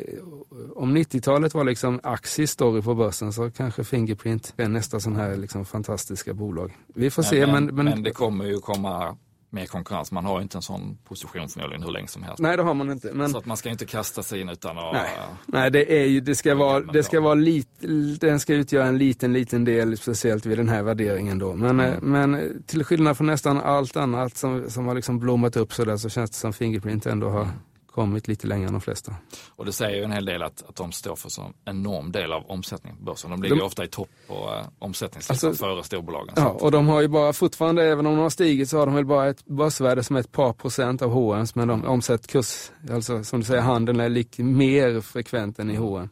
om 0.75 0.97
90-talet 0.97 1.53
var 1.53 1.63
liksom 1.63 1.99
Axis 2.03 2.51
story 2.51 2.81
på 2.81 2.95
börsen 2.95 3.33
så 3.33 3.51
kanske 3.51 3.83
Fingerprint 3.83 4.53
är 4.57 4.67
nästa 4.67 4.99
sån 4.99 5.15
här 5.15 5.35
liksom 5.35 5.65
fantastiska 5.65 6.33
bolag. 6.33 6.77
Vi 6.87 7.09
får 7.09 7.21
men, 7.21 7.29
se 7.29 7.47
men, 7.47 7.65
men, 7.65 7.85
men 7.85 8.03
det 8.03 8.11
kommer 8.11 8.45
ju 8.45 8.59
komma 8.59 9.17
mer 9.49 9.65
konkurrens. 9.65 10.11
Man 10.11 10.25
har 10.25 10.41
inte 10.41 10.57
en 10.57 10.61
sån 10.61 10.97
position 11.03 11.49
förmodligen 11.49 11.83
hur 11.83 11.91
länge 11.91 12.07
som 12.07 12.23
helst. 12.23 12.39
Nej, 12.39 12.57
det 12.57 12.63
har 12.63 12.73
man 12.73 12.91
inte. 12.91 13.13
Men... 13.13 13.29
Så 13.29 13.37
att 13.37 13.45
man 13.45 13.57
ska 13.57 13.69
inte 13.69 13.85
kasta 13.85 14.23
sig 14.23 14.41
in 14.41 14.49
utan 14.49 14.77
att... 14.77 14.93
Nej, 14.93 15.09
Nej 15.45 15.71
det 15.71 16.01
är 16.01 16.05
ju, 16.05 16.19
det 16.19 16.35
ska 16.35 16.55
vara, 16.55 16.79
det 16.79 17.03
ska 17.03 17.21
vara 17.21 17.33
lite, 17.33 17.87
den 18.19 18.39
ska 18.39 18.53
utgöra 18.53 18.85
en 18.85 18.97
liten, 18.97 19.33
liten 19.33 19.65
del, 19.65 19.97
speciellt 19.97 20.45
vid 20.45 20.57
den 20.57 20.69
här 20.69 20.83
värderingen 20.83 21.39
då. 21.39 21.55
Men, 21.55 21.79
mm. 21.79 22.11
men 22.11 22.63
till 22.67 22.83
skillnad 22.83 23.17
från 23.17 23.27
nästan 23.27 23.61
allt 23.61 23.97
annat 23.97 24.37
som, 24.37 24.69
som 24.69 24.87
har 24.87 24.95
liksom 24.95 25.19
blommat 25.19 25.57
upp 25.57 25.73
sådär 25.73 25.97
så 25.97 26.09
känns 26.09 26.31
det 26.31 26.37
som 26.37 26.53
Fingerprint 26.53 27.05
ändå 27.05 27.29
har 27.29 27.41
mm 27.41 27.53
kommit 27.97 28.27
lite 28.27 28.47
längre 28.47 28.67
än 28.67 28.73
de 28.73 28.81
flesta. 28.81 29.15
Och 29.49 29.65
det 29.65 29.73
säger 29.73 29.97
ju 29.97 30.03
en 30.03 30.11
hel 30.11 30.25
del 30.25 30.43
att, 30.43 30.63
att 30.69 30.75
de 30.75 30.91
står 30.91 31.15
för 31.15 31.41
en 31.41 31.53
enorm 31.65 32.11
del 32.11 32.33
av 32.33 32.45
omsättningen 32.47 32.97
på 32.97 33.03
börsen. 33.03 33.31
De 33.31 33.43
ligger 33.43 33.55
de, 33.55 33.61
ofta 33.61 33.83
i 33.83 33.87
topp 33.87 34.09
på 34.27 34.33
uh, 34.33 34.67
omsättningslistan 34.79 35.49
alltså, 35.49 35.65
före 35.65 35.83
storbolagen. 35.83 36.33
Ja, 36.37 36.49
och 36.49 36.71
de 36.71 36.87
har 36.87 37.01
ju 37.01 37.07
bara 37.07 37.33
fortfarande, 37.33 37.83
även 37.83 38.05
om 38.05 38.15
de 38.15 38.21
har 38.21 38.29
stigit, 38.29 38.69
så 38.69 38.77
har 38.77 38.85
de 38.85 38.95
väl 38.95 39.05
bara 39.05 39.29
ett 39.29 39.45
börsvärde 39.45 40.03
som 40.03 40.15
är 40.15 40.19
ett 40.19 40.31
par 40.31 40.53
procent 40.53 41.01
av 41.01 41.11
H&M's 41.11 41.51
men 41.55 41.67
de 41.67 41.85
omsätter 41.85 42.27
kurs, 42.27 42.71
alltså 42.91 43.23
som 43.23 43.39
du 43.39 43.45
säger, 43.45 43.61
handeln 43.61 43.99
är 43.99 44.09
lik, 44.09 44.37
mer 44.37 45.01
frekvent 45.01 45.59
än 45.59 45.71
i 45.71 45.75
H&M. 45.75 46.09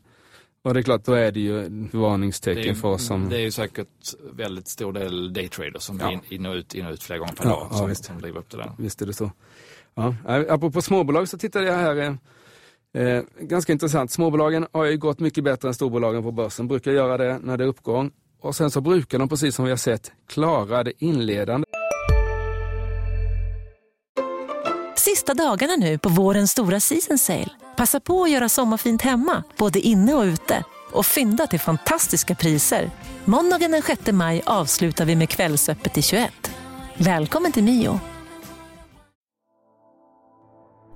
Och 0.64 0.74
det 0.74 0.80
är 0.80 0.84
klart, 0.84 1.06
då 1.06 1.14
är 1.14 1.32
det 1.32 1.40
ju 1.40 1.70
varningstecken 1.92 2.70
är, 2.70 2.74
för 2.74 2.88
oss 2.88 3.08
som... 3.08 3.30
Det 3.30 3.36
är 3.36 3.42
ju 3.42 3.52
säkert 3.52 3.88
väldigt 4.34 4.68
stor 4.68 4.94
del 4.94 5.34
daytraders 5.34 5.82
som 5.82 6.00
ja. 6.00 6.12
in, 6.12 6.22
in, 6.30 6.46
och 6.46 6.56
ut, 6.56 6.76
in 6.76 6.86
och 6.86 6.92
ut 6.94 7.04
flera 7.04 7.20
gånger 7.20 7.34
per 7.34 7.46
ja, 7.46 7.50
dag 7.50 7.68
ja, 7.72 7.78
som, 7.78 7.96
som 7.96 8.22
driver 8.22 8.40
upp 8.40 8.50
det 8.50 8.58
där. 8.58 8.72
Visst 8.78 9.02
är 9.02 9.06
det 9.06 9.14
så. 9.14 9.32
Ja, 9.96 10.14
apropå 10.50 10.82
småbolag 10.82 11.30
så 11.30 11.38
tittade 11.38 11.66
jag 11.66 11.76
här. 11.76 11.96
Eh, 11.96 13.02
eh, 13.04 13.24
ganska 13.40 13.74
intressant, 13.74 14.12
småbolagen 14.12 14.68
har 14.72 14.86
ju 14.86 14.98
gått 14.98 15.20
mycket 15.20 15.44
bättre 15.44 15.68
än 15.68 15.74
storbolagen 15.74 16.24
på 16.24 16.32
börsen, 16.32 16.68
brukar 16.68 16.92
göra 16.92 17.18
det 17.18 17.40
när 17.44 17.58
det 17.58 17.64
är 17.64 17.68
uppgång. 17.68 18.12
Och 18.42 18.56
sen 18.56 18.72
så 18.72 18.82
brukar 18.82 19.20
de, 19.20 19.30
precis 19.30 19.56
som 19.56 19.66
vi 19.66 19.72
har 19.72 19.78
sett, 19.78 20.12
klara 20.28 20.84
det 20.84 20.94
inledande. 20.98 21.68
Sista 24.96 25.34
dagarna 25.34 25.76
nu 25.76 25.98
på 25.98 26.10
vårens 26.10 26.52
stora 26.52 26.80
season 26.80 27.18
sale. 27.18 27.50
Passa 27.78 28.00
på 28.00 28.24
att 28.24 28.32
göra 28.32 28.50
sommarfint 28.50 29.02
hemma, 29.02 29.44
både 29.58 29.80
inne 29.80 30.14
och 30.14 30.24
ute. 30.24 30.64
Och 30.92 31.06
fynda 31.06 31.48
till 31.48 31.60
fantastiska 31.60 32.36
priser. 32.36 32.92
Måndagen 33.26 33.72
den 33.72 33.82
6 33.82 34.12
maj 34.12 34.42
avslutar 34.46 35.06
vi 35.06 35.16
med 35.16 35.30
Kvällsöppet 35.30 35.98
i 35.98 36.02
21. 36.02 36.32
Välkommen 36.98 37.52
till 37.52 37.64
Mio. 37.64 38.00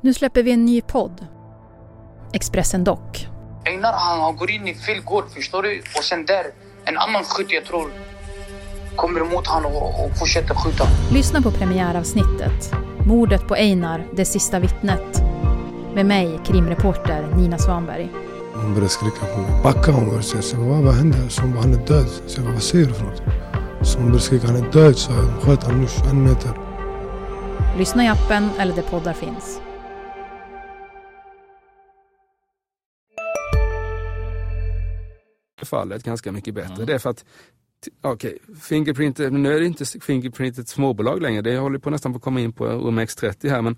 Nu 0.02 0.14
släpper 0.14 0.44
vi 0.44 0.52
en 0.52 0.66
ny 0.66 0.82
podd. 0.82 1.26
Expressen 2.34 2.84
Dock. 2.84 3.28
Einar 3.66 3.94
han, 3.94 4.36
går 4.36 4.52
in 4.52 4.68
i 4.68 4.76
fel 4.76 5.02
gård, 5.02 5.24
förstår 5.30 5.64
du? 5.64 5.82
Och 5.98 6.04
sen 6.04 6.26
där, 6.26 6.46
en 6.86 6.98
annan 6.98 7.24
skytt 7.24 7.52
jag 7.52 7.66
tror 7.66 7.92
kommer 8.96 9.22
emot 9.22 9.48
honom 9.48 9.72
och, 9.76 10.06
och 10.06 10.18
fortsätter 10.20 10.56
skjuta. 10.56 10.84
Lyssna 11.12 11.42
på 11.42 11.52
premiäravsnittet. 11.52 12.72
Mordet 13.06 13.48
på 13.48 13.56
Einar, 13.56 14.08
det 14.16 14.26
sista 14.26 14.60
vittnet. 14.60 15.24
Med 15.96 16.06
mig, 16.06 16.40
krimreporter 16.46 17.28
Nina 17.36 17.58
Svanberg. 17.58 18.10
Hon 18.54 18.74
började 18.74 18.90
skrika 18.90 19.26
på 19.36 19.42
mig. 19.42 19.64
Backa 19.64 19.92
hon 19.92 20.06
började 20.06 20.24
säga. 20.24 20.60
Vad, 20.60 20.84
vad 20.84 20.96
hände? 20.96 21.30
Så 21.30 21.42
hon 21.42 21.52
bara, 21.54 21.62
han 21.62 21.74
är 21.74 21.88
död. 21.88 22.08
Så 22.28 22.40
jag 22.40 22.46
bara, 22.46 22.54
vad 22.54 22.64
säger 22.64 22.86
du 22.86 22.94
för 22.94 23.04
något? 23.06 23.22
Så 23.82 23.98
hon 23.98 24.08
började 24.08 24.24
skrika, 24.24 24.48
han 24.48 24.56
är 24.56 24.72
död. 24.72 24.98
Så 24.98 25.12
jag 25.12 25.44
sköt 25.44 25.64
honom 25.64 25.82
nu 25.82 25.88
21 25.88 26.14
meter. 26.14 26.52
Lyssna 27.78 28.04
i 28.04 28.08
appen 28.08 28.50
eller 28.60 28.76
där 28.76 28.82
poddar 28.84 29.14
finns. 29.14 29.62
Fallet 35.70 36.04
ganska 36.04 36.32
mycket 36.32 36.54
bättre. 36.54 36.86
Det 36.86 36.94
är 36.94 37.00
för 37.00 37.10
att, 37.10 37.26
okej, 38.02 38.38
Fingerprint, 38.62 39.18
nu 39.18 39.54
är 39.54 39.60
det 39.60 39.66
inte 39.66 39.86
Fingerprint 39.86 40.58
ett 40.58 40.68
småbolag 40.68 41.22
längre, 41.22 41.42
det 41.42 41.58
håller 41.58 41.80
på 41.80 41.90
nästan 41.90 42.14
på 42.14 42.18
att 42.18 42.24
komma 42.24 42.40
in 42.40 42.54
på 42.54 42.66
OMX30 42.66 43.50
här, 43.50 43.62
men 43.62 43.78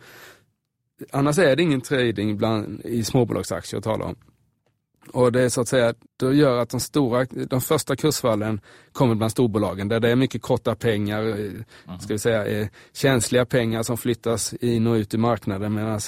annars 1.12 1.39
är 1.39 1.55
det 1.55 1.63
ingen 1.63 1.81
trading 1.81 2.38
bland, 2.38 2.81
i 2.86 3.03
småbolagsaktier 3.03 3.77
att 3.77 3.83
tala 3.83 4.05
om. 4.05 4.15
Och 5.13 5.31
det 5.31 5.41
är 5.41 5.50
så 5.50 5.62
att 5.62 5.67
säga, 5.67 5.93
det 6.17 6.33
gör 6.33 6.57
att 6.57 6.69
de 6.69 6.79
stora, 6.79 7.25
de 7.25 7.62
första 7.62 7.95
kursfallen 7.95 8.62
kommer 8.91 9.15
bland 9.15 9.31
storbolagen 9.31 9.88
där 9.88 10.00
det 10.00 10.10
är 10.10 10.15
mycket 10.15 10.41
korta 10.41 10.75
pengar, 10.75 11.21
mm. 11.21 11.63
ska 12.00 12.13
vi 12.13 12.19
säga, 12.19 12.45
eh, 12.45 12.67
känsliga 12.93 13.45
pengar 13.45 13.83
som 13.83 13.98
flyttas 13.98 14.53
in 14.53 14.88
och 14.88 14.93
ut 14.93 15.13
i 15.13 15.17
marknaden 15.17 15.74
medan 15.74 16.00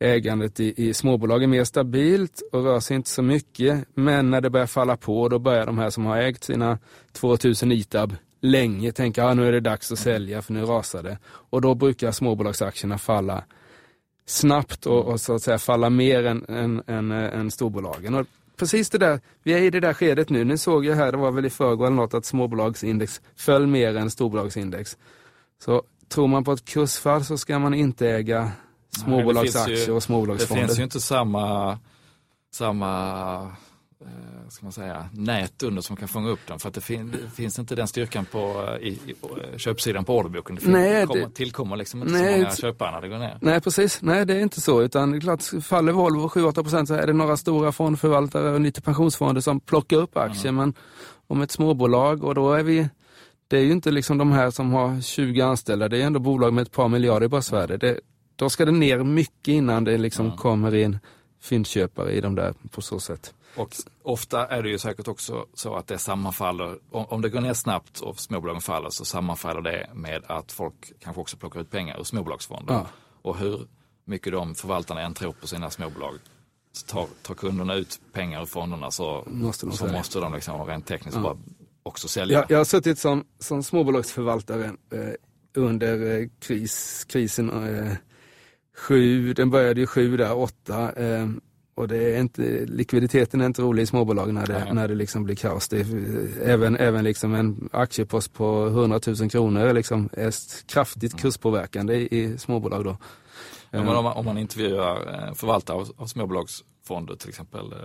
ägandet 0.00 0.60
i, 0.60 0.88
i 0.88 0.94
småbolag 0.94 1.42
är 1.42 1.46
mer 1.46 1.64
stabilt 1.64 2.42
och 2.52 2.64
rör 2.64 2.80
sig 2.80 2.96
inte 2.96 3.10
så 3.10 3.22
mycket. 3.22 3.84
Men 3.94 4.30
när 4.30 4.40
det 4.40 4.50
börjar 4.50 4.66
falla 4.66 4.96
på, 4.96 5.28
då 5.28 5.38
börjar 5.38 5.66
de 5.66 5.78
här 5.78 5.90
som 5.90 6.06
har 6.06 6.18
ägt 6.18 6.44
sina 6.44 6.78
2000 7.12 7.72
ITAB 7.72 8.16
länge 8.40 8.92
tänka 8.92 9.24
att 9.24 9.30
ah, 9.30 9.34
nu 9.34 9.48
är 9.48 9.52
det 9.52 9.60
dags 9.60 9.92
att 9.92 9.98
sälja 9.98 10.42
för 10.42 10.52
nu 10.52 10.64
rasar 10.64 11.02
det. 11.02 11.18
Och 11.24 11.60
då 11.60 11.74
brukar 11.74 12.12
småbolagsaktierna 12.12 12.98
falla 12.98 13.44
snabbt 14.26 14.86
och, 14.86 15.04
och 15.04 15.20
så 15.20 15.34
att 15.34 15.42
säga 15.42 15.58
falla 15.58 15.90
mer 15.90 16.26
än, 16.26 16.44
än, 16.48 16.82
än, 16.86 17.12
eh, 17.12 17.38
än 17.38 17.50
storbolagen. 17.50 18.14
Och 18.14 18.26
precis 18.56 18.90
det 18.90 18.98
där, 18.98 19.20
vi 19.42 19.52
är 19.52 19.62
i 19.62 19.70
det 19.70 19.80
där 19.80 19.94
skedet 19.94 20.30
nu. 20.30 20.44
Nu 20.44 20.58
såg 20.58 20.84
jag 20.84 20.96
här, 20.96 21.12
det 21.12 21.18
var 21.18 21.30
väl 21.30 21.46
i 21.46 21.50
förrgår 21.50 21.86
eller 21.86 21.96
något, 21.96 22.14
att 22.14 22.24
småbolagsindex 22.24 23.20
föll 23.36 23.66
mer 23.66 23.96
än 23.96 24.10
storbolagsindex. 24.10 24.96
Så 25.64 25.82
tror 26.08 26.26
man 26.26 26.44
på 26.44 26.52
ett 26.52 26.64
kursfall 26.64 27.24
så 27.24 27.38
ska 27.38 27.58
man 27.58 27.74
inte 27.74 28.08
äga 28.08 28.52
småbolagsaktier 28.98 29.90
och 29.90 30.02
småbolagsfonder. 30.02 30.62
Det 30.62 30.68
finns 30.68 30.78
ju 30.78 30.82
inte 30.82 31.00
samma, 31.00 31.78
samma 32.54 33.40
eh, 34.00 34.48
ska 34.48 34.66
man 34.66 34.72
säga, 34.72 35.08
nät 35.12 35.62
under 35.62 35.82
som 35.82 35.96
kan 35.96 36.08
fånga 36.08 36.28
upp 36.28 36.40
den. 36.46 36.58
För 36.58 36.68
att 36.68 36.74
det, 36.74 36.80
fin 36.80 37.10
det 37.10 37.30
finns 37.30 37.58
inte 37.58 37.74
den 37.74 37.88
styrkan 37.88 38.24
på, 38.24 38.68
i, 38.80 38.88
i, 38.88 39.14
köpsidan 39.56 40.04
på 40.04 40.16
orderboken. 40.16 40.58
Det, 40.62 40.70
nej, 40.70 41.06
kommer, 41.06 41.20
det 41.20 41.30
tillkommer 41.30 41.76
liksom 41.76 42.02
inte 42.02 42.12
nej, 42.12 42.34
så 42.34 42.38
många 42.38 42.56
köpare 42.56 42.90
när 42.90 43.00
det 43.00 43.08
går 43.08 43.18
ner. 43.18 43.38
Nej 43.40 43.60
precis, 43.60 44.02
nej 44.02 44.26
det 44.26 44.34
är 44.34 44.40
inte 44.40 44.60
så. 44.60 44.82
Utan 44.82 45.20
klart, 45.20 45.42
faller 45.62 45.92
Volvo 45.92 46.28
7-8% 46.28 46.86
så 46.86 46.94
är 46.94 47.06
det 47.06 47.12
några 47.12 47.36
stora 47.36 47.72
fondförvaltare 47.72 48.50
och 48.50 48.60
lite 48.60 48.80
pensionsfonder 48.80 49.40
som 49.40 49.60
plockar 49.60 49.96
upp 49.96 50.16
aktier. 50.16 50.48
Mm. 50.48 50.56
Men 50.56 50.74
om 51.26 51.42
ett 51.42 51.50
småbolag 51.50 52.24
och 52.24 52.34
då 52.34 52.52
är 52.52 52.62
vi 52.62 52.88
det 53.48 53.56
är 53.56 53.62
ju 53.62 53.72
inte 53.72 53.90
liksom 53.90 54.18
de 54.18 54.32
här 54.32 54.50
som 54.50 54.72
har 54.72 55.00
20 55.00 55.40
anställda, 55.40 55.88
det 55.88 56.02
är 56.02 56.06
ändå 56.06 56.20
bolag 56.20 56.52
med 56.52 56.62
ett 56.62 56.72
par 56.72 56.88
miljarder 56.88 57.26
i 57.26 57.28
börsvärde. 57.28 57.76
Det, 57.76 58.00
då 58.38 58.50
ska 58.50 58.64
det 58.64 58.72
ner 58.72 58.98
mycket 58.98 59.48
innan 59.48 59.84
det 59.84 59.98
liksom 59.98 60.26
mm. 60.26 60.38
kommer 60.38 60.74
in 60.74 60.98
fyndköpare 61.40 62.12
i 62.12 62.20
de 62.20 62.34
där 62.34 62.54
på 62.70 62.82
så 62.82 63.00
sätt. 63.00 63.34
Och 63.56 63.76
ofta 64.02 64.46
är 64.46 64.62
det 64.62 64.68
ju 64.68 64.78
säkert 64.78 65.08
också 65.08 65.46
så 65.54 65.76
att 65.76 65.86
det 65.86 65.98
sammanfaller, 65.98 66.78
om 66.90 67.22
det 67.22 67.28
går 67.28 67.40
ner 67.40 67.54
snabbt 67.54 68.00
och 68.00 68.20
småbolagen 68.20 68.60
faller 68.60 68.90
så 68.90 69.04
sammanfaller 69.04 69.60
det 69.60 69.90
med 69.94 70.22
att 70.26 70.52
folk 70.52 70.92
kanske 71.00 71.20
också 71.20 71.36
plockar 71.36 71.60
ut 71.60 71.70
pengar 71.70 72.00
ur 72.00 72.04
småbolagsfonder. 72.04 72.74
Ja. 72.74 72.86
Och 73.22 73.38
hur 73.38 73.66
mycket 74.04 74.32
de 74.32 74.54
förvaltarna 74.54 75.02
än 75.02 75.14
tror 75.14 75.32
på 75.32 75.46
sina 75.46 75.70
småbolag 75.70 76.14
så 76.72 76.86
tar, 76.86 77.06
tar 77.22 77.34
kunderna 77.34 77.74
ut 77.74 78.00
pengar 78.12 78.42
ur 78.42 78.46
fonderna 78.46 78.90
så 78.90 79.24
måste 79.26 79.66
de, 79.66 79.72
så 79.72 79.86
måste 79.86 80.20
de 80.20 80.34
liksom 80.34 80.66
rent 80.66 80.86
tekniskt 80.86 81.16
ja. 81.16 81.22
bara 81.22 81.36
också 81.82 82.08
sälja. 82.08 82.38
Jag, 82.38 82.50
jag 82.50 82.58
har 82.58 82.64
suttit 82.64 82.98
som, 82.98 83.24
som 83.38 83.62
småbolagsförvaltare 83.62 84.64
eh, 84.66 85.12
under 85.54 86.20
eh, 86.20 86.28
kris, 86.40 87.04
krisen 87.08 87.50
eh, 87.50 87.92
sju, 88.78 89.32
den 89.32 89.50
började 89.50 89.80
ju 89.80 89.86
sju 89.86 90.16
där, 90.16 90.36
åtta. 90.36 90.92
Eh, 90.92 91.28
och 91.74 91.88
det 91.88 92.14
är 92.14 92.20
inte, 92.20 92.42
likviditeten 92.66 93.40
är 93.40 93.46
inte 93.46 93.62
rolig 93.62 93.82
i 93.82 93.86
småbolag 93.86 94.34
när 94.34 94.46
det, 94.46 94.72
när 94.74 94.88
det 94.88 94.94
liksom 94.94 95.24
blir 95.24 95.36
kaos. 95.36 95.68
Det 95.68 95.86
även 96.44 96.76
även 96.76 97.04
liksom 97.04 97.34
en 97.34 97.68
aktiepost 97.72 98.34
på 98.34 98.66
100 98.66 99.00
000 99.20 99.30
kronor 99.30 99.60
är, 99.60 99.74
liksom, 99.74 100.08
är 100.12 100.34
kraftigt 100.66 101.12
mm. 101.12 101.22
kurspåverkande 101.22 101.94
i, 101.94 102.18
i 102.18 102.38
småbolag. 102.38 102.84
Då. 102.84 102.96
Ja, 103.70 103.78
men 103.78 103.96
om, 103.96 104.04
man, 104.04 104.16
om 104.16 104.24
man 104.24 104.38
intervjuar 104.38 105.26
eh, 105.28 105.34
förvaltare 105.34 105.76
av, 105.76 105.92
av 105.96 106.06
småbolagsfonder 106.06 107.14
till 107.14 107.28
exempel, 107.28 107.72
eh, 107.72 107.78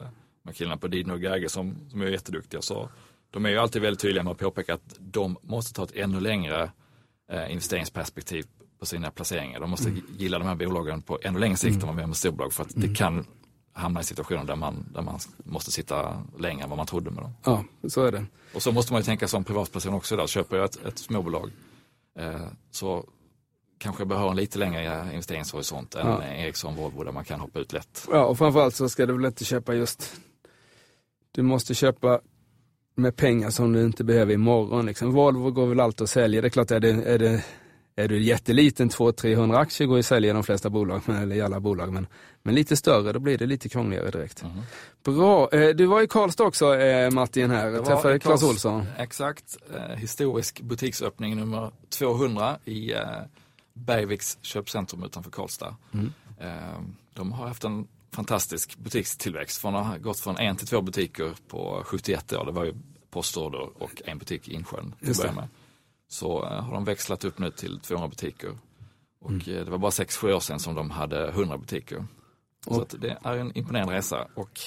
med 0.44 0.56
killarna 0.56 0.78
på 0.78 0.88
Dino 0.88 1.14
och 1.14 1.22
Gage 1.22 1.52
som, 1.52 1.76
som 1.90 2.02
är 2.02 2.06
jätteduktiga, 2.06 2.62
så 2.62 2.90
de 3.32 3.46
är 3.46 3.50
ju 3.50 3.58
alltid 3.58 3.82
väldigt 3.82 4.02
tydliga 4.02 4.24
med 4.24 4.32
att 4.32 4.38
påpeka 4.38 4.74
att 4.74 4.96
de 5.00 5.38
måste 5.42 5.74
ta 5.74 5.84
ett 5.84 5.96
ännu 5.96 6.20
längre 6.20 6.72
eh, 7.32 7.52
investeringsperspektiv 7.52 8.46
på 8.84 8.88
sina 8.88 9.12
placeringar. 9.12 9.60
De 9.60 9.70
måste 9.70 9.90
mm. 9.90 10.04
gilla 10.18 10.40
de 10.40 10.48
här 10.48 10.56
bolagen 10.56 11.02
på 11.02 11.20
ännu 11.22 11.40
längre 11.40 11.58
sikt 11.58 11.76
mm. 11.76 11.82
än 11.82 11.88
vad 11.88 11.96
man 11.96 12.10
med 12.10 12.18
storbolag 12.18 12.54
för 12.54 12.64
att 12.64 12.76
mm. 12.76 12.90
det 12.90 12.96
kan 12.96 13.26
hamna 13.74 14.02
i 14.02 14.04
situationer 14.04 14.44
där 14.44 14.56
man, 14.56 14.86
där 14.94 15.02
man 15.02 15.20
måste 15.44 15.72
sitta 15.72 16.24
längre 16.40 16.64
än 16.64 16.70
vad 16.70 16.78
man 16.78 16.86
trodde 16.86 17.12
med 17.12 17.24
dem. 17.24 17.34
Ja, 17.44 17.64
så 17.90 18.04
är 18.04 18.12
det. 18.12 18.26
Och 18.54 18.62
så 18.62 18.72
måste 18.72 18.94
man 18.94 19.02
ju 19.02 19.06
tänka 19.06 19.28
som 19.28 19.44
privatperson 19.44 19.94
också. 19.94 20.16
Där. 20.16 20.28
Köper 20.28 20.58
jag 20.58 20.66
ett, 20.66 20.86
ett 20.86 20.98
småbolag 20.98 21.52
eh, 22.20 22.48
så 22.72 23.06
kanske 23.78 24.02
jag 24.02 24.08
behöver 24.08 24.30
en 24.30 24.36
lite 24.36 24.60
längre 24.60 25.10
investeringshorisont 25.12 25.96
än 25.96 26.08
ja. 26.08 26.24
Ericsson 26.24 26.76
Volvo 26.76 27.04
där 27.04 27.12
man 27.12 27.26
kan 27.26 27.40
hoppa 27.40 27.60
ut 27.60 27.74
lätt. 27.74 28.08
Ja, 28.12 28.26
och 28.26 28.38
framförallt 28.38 28.76
så 28.76 28.90
ska 28.90 29.06
du 29.06 29.14
väl 29.14 29.26
inte 29.26 29.46
köpa 29.46 29.74
just, 29.74 30.16
du 31.32 31.42
måste 31.42 31.74
köpa 31.74 32.20
med 32.96 33.16
pengar 33.16 33.50
som 33.50 33.74
du 33.74 33.86
inte 33.86 34.04
behöver 34.04 34.34
imorgon. 34.34 34.86
Liksom. 34.86 35.12
Volvo 35.12 35.52
går 35.52 35.68
väl 35.68 35.80
alltid 35.80 36.04
att 36.04 36.10
sälja. 36.10 36.42
Det 36.42 36.48
är 36.48 36.50
klart, 36.50 36.72
är 36.72 36.80
det, 36.80 36.90
är 36.90 37.20
det 37.20 37.44
är 37.96 38.08
du 38.08 38.24
jätteliten, 38.24 38.90
200-300 38.90 39.58
aktier 39.58 39.88
går 39.88 39.98
ju 39.98 40.00
att 40.00 40.06
sälja 40.06 40.30
i 40.30 40.34
de 40.34 40.44
flesta 40.44 40.70
bolag, 40.70 41.02
eller 41.08 41.36
i 41.36 41.42
alla 41.42 41.60
bolag. 41.60 41.94
Men, 41.94 42.08
men 42.44 42.56
lite 42.56 42.78
större, 42.78 43.14
då 43.14 43.20
blir 43.20 43.38
det 43.38 43.46
lite 43.46 43.70
krångligare 43.70 44.12
direkt. 44.12 44.44
Mm. 44.44 44.58
Bra, 45.04 45.50
eh, 45.52 45.70
du 45.70 45.86
var 45.86 46.02
i 46.02 46.08
Karlstad 46.08 46.44
också 46.44 46.76
eh, 46.76 47.12
Martin 47.12 47.52
här, 47.52 47.80
och 47.80 47.86
träffade 47.86 48.20
Clas 48.20 48.44
Olsson. 48.44 48.86
Exakt, 48.98 49.58
eh, 49.76 49.96
historisk 49.96 50.62
butiksöppning 50.62 51.36
nummer 51.36 51.72
200 51.90 52.58
i 52.66 52.94
Bergviks 53.74 54.38
köpcentrum 54.42 55.04
utanför 55.04 55.32
Karlstad. 55.32 55.76
Mm. 55.94 56.12
De 57.14 57.32
har 57.32 57.48
haft 57.48 57.64
en 57.64 57.88
fantastisk 58.12 58.78
butikstillväxt, 58.78 59.62
från 59.62 59.76
att 59.76 59.86
ha 59.86 59.98
gått 59.98 60.20
från 60.20 60.38
en 60.38 60.56
till 60.56 60.68
två 60.68 60.82
butiker 60.82 61.34
på 61.48 61.84
71 61.86 62.34
år. 62.34 62.46
Det 62.46 62.52
var 62.52 62.64
ju 62.64 62.74
postorder 63.10 63.84
och 63.84 64.02
en 64.06 64.18
butik 64.18 64.48
i 64.48 64.54
Insjön 64.54 64.96
börja 65.00 65.32
med 65.32 65.48
så 66.14 66.46
eh, 66.46 66.64
har 66.64 66.74
de 66.74 66.86
växlat 66.86 67.26
upp 67.26 67.40
nu 67.40 67.52
till 67.52 67.80
200 67.80 68.08
butiker. 68.08 68.58
Och 69.22 69.30
mm. 69.30 69.58
Eh, 69.58 69.66
det 69.66 69.72
var 69.72 69.78
bara 69.78 69.92
6-7 69.92 70.34
år 70.34 70.40
sedan 70.40 70.60
som 70.60 70.76
de 70.76 70.92
hade 70.92 71.28
100 71.28 71.58
butiker. 71.58 72.06
Och. 72.66 72.76
Så 72.76 72.98
det 72.98 73.18
är 73.24 73.38
en 73.38 73.58
imponerande 73.58 73.94
resa. 73.94 74.28
Och 74.36 74.60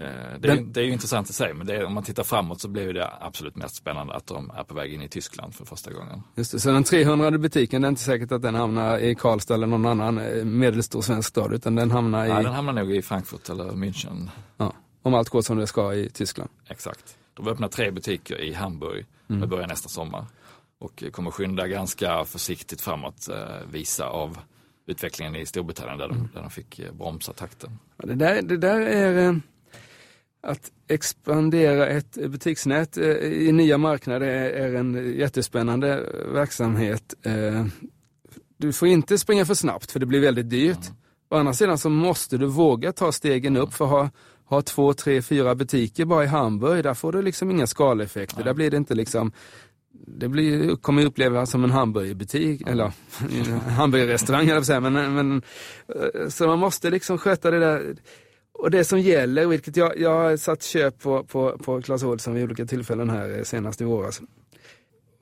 eh, 0.00 0.06
det, 0.38 0.48
är, 0.48 0.64
det 0.64 0.80
är 0.80 0.84
ju 0.84 0.92
intressant 0.92 1.30
i 1.30 1.32
sig, 1.32 1.54
men 1.54 1.70
är, 1.70 1.84
om 1.84 1.94
man 1.94 2.02
tittar 2.02 2.22
framåt 2.22 2.60
så 2.60 2.68
blir 2.68 2.92
det 2.92 3.10
absolut 3.20 3.56
mest 3.56 3.74
spännande 3.74 4.14
att 4.14 4.26
de 4.26 4.50
är 4.50 4.64
på 4.64 4.74
väg 4.74 4.94
in 4.94 5.02
i 5.02 5.08
Tyskland 5.08 5.54
för 5.54 5.64
första 5.64 5.92
gången. 5.92 6.22
Just 6.36 6.52
det, 6.52 6.60
så 6.60 6.72
den 6.72 6.84
300 6.84 7.30
butiken, 7.30 7.82
det 7.82 7.88
är 7.88 7.90
inte 7.90 8.02
säkert 8.02 8.32
att 8.32 8.42
den 8.42 8.54
hamnar 8.54 8.98
i 8.98 9.14
Karlstad 9.14 9.54
eller 9.54 9.66
någon 9.66 9.86
annan 9.86 10.20
medelstor 10.58 11.00
svensk 11.00 11.28
stad, 11.28 11.52
utan 11.52 11.74
den 11.74 11.90
hamnar 11.90 12.26
i... 12.26 12.28
Ja, 12.28 12.42
den 12.42 12.54
hamnar 12.54 12.72
nog 12.72 12.92
i 12.92 13.02
Frankfurt 13.02 13.48
eller 13.48 13.64
München. 13.64 14.28
Ja, 14.56 14.72
om 15.02 15.14
allt 15.14 15.28
går 15.28 15.42
som 15.42 15.58
det 15.58 15.66
ska 15.66 15.94
i 15.94 16.10
Tyskland. 16.10 16.50
Exakt. 16.68 17.16
De 17.34 17.48
öppnar 17.48 17.68
tre 17.68 17.90
butiker 17.90 18.40
i 18.40 18.52
Hamburg 18.52 19.06
mm. 19.28 19.40
med 19.40 19.48
början 19.48 19.68
nästa 19.68 19.88
sommar 19.88 20.26
och 20.80 21.04
kommer 21.12 21.30
skynda 21.30 21.68
ganska 21.68 22.24
försiktigt 22.24 22.80
framåt, 22.80 23.28
eh, 23.28 23.70
visa 23.72 24.06
av 24.06 24.38
utvecklingen 24.86 25.36
i 25.36 25.46
Storbritannien 25.46 25.98
där 25.98 26.08
de, 26.08 26.28
där 26.34 26.40
de 26.40 26.50
fick 26.50 26.78
eh, 26.78 26.92
bromsa 26.92 27.32
takten. 27.32 27.78
Ja, 27.96 28.06
Det 28.06 28.14
där, 28.14 28.42
det 28.42 28.56
där 28.56 28.80
är 28.80 29.28
eh, 29.28 29.36
att 30.42 30.70
expandera 30.88 31.86
ett 31.86 32.12
butiksnät 32.12 32.98
i 32.98 33.52
nya 33.52 33.78
marknader 33.78 34.26
är, 34.26 34.74
en 34.74 35.14
jättespännande 35.18 36.02
verksamhet. 36.32 37.14
Du 38.56 38.72
får 38.72 38.88
inte 38.88 39.18
springa 39.18 39.46
för 39.46 39.54
snabbt 39.54 39.90
för 39.90 40.00
det 40.00 40.06
blir 40.06 40.20
väldigt 40.20 40.50
dyrt. 40.50 40.90
Å 41.30 41.36
andra 41.36 41.52
sidan 41.52 41.78
så 41.78 41.90
måste 41.90 42.38
du 42.38 42.46
våga 42.46 42.92
ta 42.92 43.12
stegen 43.12 43.56
upp 43.56 43.74
för 43.74 43.84
att 43.84 43.90
ha, 43.90 44.10
ha 44.44 44.62
två, 44.62 44.92
tre, 44.94 45.22
fyra 45.22 45.54
butiker 45.54 46.04
bara 46.04 46.24
i 46.24 46.26
Hamburg. 46.26 46.84
Där 46.84 46.94
får 46.94 47.12
du 47.12 47.22
liksom 47.22 47.50
inga 47.50 47.66
skaleffekter. 47.66 48.44
Där 48.44 48.54
blir 48.54 48.70
det 48.70 48.76
inte 48.76 48.94
liksom 48.94 49.32
det 49.92 50.28
blir, 50.28 50.76
kommer 50.76 51.04
upplevas 51.04 51.50
som 51.50 51.64
en 51.64 51.70
hamburgerbutik, 51.70 52.68
eller 52.68 52.92
hamburgerrestaurang 53.70 54.48
eller 54.48 54.62
säga, 54.62 54.80
men, 54.80 55.14
men 55.14 55.42
eh, 55.88 56.28
så 56.28 56.46
man 56.46 56.58
måste 56.58 56.90
liksom 56.90 57.18
sköta 57.18 57.50
det 57.50 57.58
där. 57.58 57.96
Och 58.52 58.70
det 58.70 58.84
som 58.84 59.00
gäller, 59.00 59.46
vilket 59.46 59.76
jag, 59.76 59.98
jag 59.98 60.10
har 60.10 60.36
satt 60.36 60.62
köp 60.62 60.98
på, 60.98 61.24
på, 61.24 61.58
på 61.58 61.82
Clas 61.82 62.02
Ohlson 62.02 62.34
vid 62.34 62.44
olika 62.44 62.66
tillfällen 62.66 63.10
här 63.10 63.38
eh, 63.38 63.42
senast 63.42 63.80
i 63.80 63.84
våras. 63.84 64.20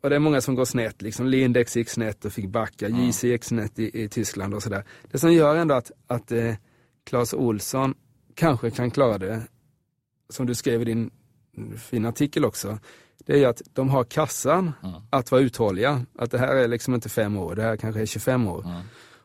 Och 0.02 0.10
det 0.10 0.16
är 0.16 0.20
många 0.20 0.40
som 0.40 0.54
går 0.54 0.64
snett, 0.64 1.02
liksom 1.02 1.26
Lindex 1.26 1.76
gick 1.76 1.88
snett 1.88 2.24
och 2.24 2.32
fick 2.32 2.48
backa, 2.48 2.88
JC 2.88 3.24
gick 3.24 3.44
snett 3.44 3.78
i, 3.78 4.02
i 4.02 4.08
Tyskland 4.08 4.54
och 4.54 4.62
sådär. 4.62 4.84
Det 5.10 5.18
som 5.18 5.32
gör 5.32 5.56
ändå 5.56 5.74
att, 5.74 5.90
att 6.06 6.32
eh, 6.32 6.54
Clas 7.06 7.34
Ohlson 7.34 7.94
kanske 8.34 8.70
kan 8.70 8.90
klara 8.90 9.18
det, 9.18 9.42
som 10.28 10.46
du 10.46 10.54
skrev 10.54 10.82
i 10.82 10.84
din 10.84 11.10
fina 11.76 12.08
artikel 12.08 12.44
också, 12.44 12.78
det 13.26 13.44
är 13.44 13.48
att 13.48 13.62
de 13.72 13.88
har 13.88 14.04
kassan 14.04 14.72
att 15.10 15.30
vara 15.30 15.40
uthålliga. 15.40 16.04
Att 16.18 16.30
det 16.30 16.38
här 16.38 16.56
är 16.56 16.68
liksom 16.68 16.94
inte 16.94 17.08
fem 17.08 17.36
år, 17.36 17.54
det 17.54 17.62
här 17.62 17.76
kanske 17.76 18.00
är 18.02 18.06
25 18.06 18.48
år. 18.48 18.64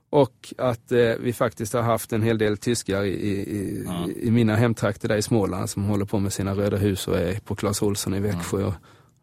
Och 0.09 0.53
att 0.57 0.91
eh, 0.91 1.13
vi 1.19 1.33
faktiskt 1.33 1.73
har 1.73 1.81
haft 1.81 2.13
en 2.13 2.21
hel 2.21 2.37
del 2.37 2.57
tyskar 2.57 3.03
i, 3.03 3.09
i, 3.09 3.31
i, 3.31 3.85
i 4.21 4.31
mina 4.31 4.55
hemtrakter 4.55 5.07
där 5.07 5.17
i 5.17 5.21
Småland 5.21 5.69
som 5.69 5.83
håller 5.83 6.05
på 6.05 6.19
med 6.19 6.33
sina 6.33 6.53
röda 6.53 6.77
hus 6.77 7.07
och 7.07 7.17
är 7.17 7.39
på 7.39 7.55
Clas 7.55 7.81
Ohlson 7.81 8.13
i 8.13 8.19
Växjö 8.19 8.63
och 8.63 8.73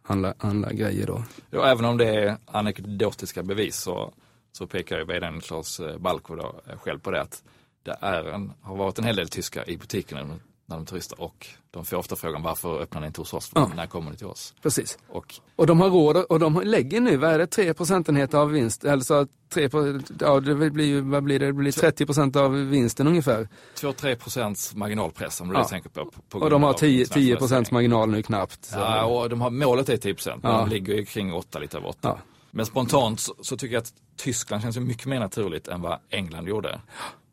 handlar, 0.02 0.34
handlar 0.38 0.70
grejer 0.70 1.06
då. 1.06 1.24
Ja, 1.50 1.66
även 1.66 1.84
om 1.84 1.96
det 1.96 2.06
är 2.06 2.36
anekdotiska 2.46 3.42
bevis 3.42 3.76
så, 3.76 4.12
så 4.52 4.66
pekar 4.66 4.98
ju 4.98 5.04
vdn 5.04 5.40
Claes 5.40 5.80
eh, 5.80 5.98
Balko 5.98 6.36
då 6.36 6.60
eh, 6.66 6.78
själv 6.78 6.98
på 6.98 7.10
det 7.10 7.20
att 7.20 7.42
det 7.82 7.96
är 8.00 8.24
en, 8.24 8.52
har 8.62 8.76
varit 8.76 8.98
en 8.98 9.04
hel 9.04 9.16
del 9.16 9.28
tyskar 9.28 9.70
i 9.70 9.76
butikerna 9.76 10.38
när 10.70 10.76
de 10.76 10.86
turistar 10.86 11.20
och 11.20 11.46
de 11.70 11.84
får 11.84 11.96
ofta 11.96 12.16
frågan 12.16 12.42
varför 12.42 12.80
öppnar 12.80 13.00
ni 13.00 13.06
inte 13.06 13.20
hos 13.20 13.34
oss? 13.34 13.50
Ja. 13.54 13.70
När 13.76 13.86
kommer 13.86 14.10
ni 14.10 14.16
till 14.16 14.26
oss? 14.26 14.54
Precis. 14.62 14.98
Och 15.08 15.34
Och 15.56 15.66
de 15.66 15.80
har 15.80 15.90
råd 15.90 16.16
och 16.16 16.38
de 16.38 16.60
lägger 16.64 17.00
nu, 17.00 17.16
vad 17.16 17.30
är 17.30 17.38
det, 17.38 17.46
3 17.46 17.74
procentenheter 17.74 18.38
av 18.38 18.50
vinst, 18.50 18.84
eller 18.84 19.02
så 19.02 19.26
3 19.54 19.68
på, 19.68 20.00
ja 20.20 20.40
det 20.40 20.70
blir 20.70 20.84
ju, 20.84 21.00
vad 21.00 21.22
blir 21.22 21.38
det, 21.38 21.46
det 21.46 21.52
blir 21.52 21.72
30 21.72 22.06
procent 22.06 22.36
av 22.36 22.52
vinsten 22.52 23.06
ungefär. 23.06 23.48
2-3 23.76 24.14
procents 24.14 24.74
marginalpress 24.74 25.40
om 25.40 25.48
du 25.48 25.54
Ja. 25.54 25.64
tänker 25.64 25.90
på. 25.90 26.10
på 26.28 26.38
Och 26.38 26.50
de 26.50 26.62
har 26.62 26.70
av 26.70 26.74
10, 26.74 26.80
10 26.88 27.00
internationalisering. 27.00 27.38
procents 27.38 27.70
marginal 27.70 28.10
nu 28.10 28.22
knappt. 28.22 28.64
Så. 28.64 28.78
Ja, 28.78 29.04
och 29.04 29.28
de 29.30 29.40
har, 29.40 29.50
målet 29.50 29.88
är 29.88 29.96
10 29.96 30.14
procent, 30.14 30.42
men 30.42 30.52
Ja. 30.52 30.58
de 30.58 30.68
ligger 30.68 30.94
ju 30.94 31.04
kring 31.04 31.32
8, 31.34 31.58
lite 31.58 31.76
över 31.76 31.88
8. 31.88 31.98
Ja. 32.02 32.18
Men 32.50 32.66
spontant 32.66 33.20
så, 33.20 33.34
så 33.40 33.56
tycker 33.56 33.74
jag 33.74 33.80
att 33.82 33.92
Tyskland 34.16 34.62
känns 34.62 34.78
mycket 34.78 35.06
mer 35.06 35.20
naturligt 35.20 35.68
än 35.68 35.80
vad 35.82 35.98
England 36.10 36.48
gjorde 36.48 36.80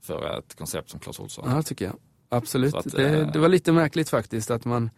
för 0.04 0.40
ett 0.40 0.56
koncept 0.58 0.90
som 0.90 1.00
Clas 1.00 1.20
Ohlson. 1.20 1.52
Ja, 1.56 1.62
tycker 1.62 1.86
jag. 1.86 1.96
Absolut. 2.30 2.76
Att, 2.76 2.92
det, 2.92 3.20
eh, 3.20 3.32
det 3.32 3.40
var 3.40 3.50
lite 3.50 3.72
märkligt 3.72 4.10
faktiskt 4.10 4.52
att 4.52 4.66
man, 4.66 4.90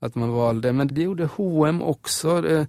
att 0.00 0.14
man 0.14 0.30
valde, 0.30 0.72
men 0.72 0.86
det 0.88 1.02
gjorde 1.02 1.24
H&M 1.24 1.82
också. 1.82 2.40
Det, 2.40 2.66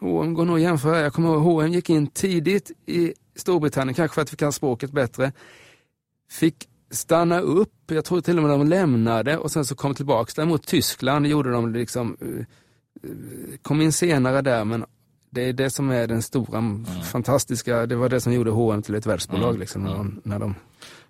H&M 0.00 0.34
går 0.34 0.44
nog 0.44 0.56
att 0.56 0.62
jämföra. 0.62 1.00
Jag 1.00 1.12
kommer 1.12 1.28
ihåg 1.28 1.42
H&M 1.42 1.72
gick 1.72 1.90
in 1.90 2.06
tidigt 2.06 2.70
i 2.86 3.12
Storbritannien, 3.36 3.94
kanske 3.94 4.14
för 4.14 4.22
att 4.22 4.32
vi 4.32 4.36
kan 4.36 4.52
språket 4.52 4.92
bättre. 4.92 5.32
Fick 6.30 6.68
stanna 6.90 7.40
upp, 7.40 7.72
jag 7.86 8.04
tror 8.04 8.20
till 8.20 8.36
och 8.36 8.42
med 8.42 8.58
de 8.58 8.68
lämnade 8.68 9.38
och 9.38 9.50
sen 9.50 9.64
så 9.64 9.74
kom 9.74 9.94
tillbaks. 9.94 10.34
Däremot 10.34 10.66
Tyskland 10.66 11.26
gjorde 11.26 11.50
de 11.50 11.72
liksom, 11.72 12.16
eh, 12.20 12.28
eh, 12.28 13.56
kom 13.62 13.80
in 13.80 13.92
senare 13.92 14.42
där 14.42 14.64
men 14.64 14.84
det 15.30 15.42
är 15.48 15.52
det 15.52 15.70
som 15.70 15.90
är 15.90 16.06
den 16.06 16.22
stora, 16.22 16.84
fantastiska, 17.04 17.86
det 17.86 17.96
var 17.96 18.08
det 18.08 18.20
som 18.20 18.32
gjorde 18.32 18.50
H&M 18.50 18.82
till 18.82 18.94
ett 18.94 19.06
världsbolag 19.06 19.48
Mm. 19.48 19.60
liksom, 19.60 19.84
när 19.84 19.94
de, 19.94 20.20
när 20.24 20.38
de 20.38 20.54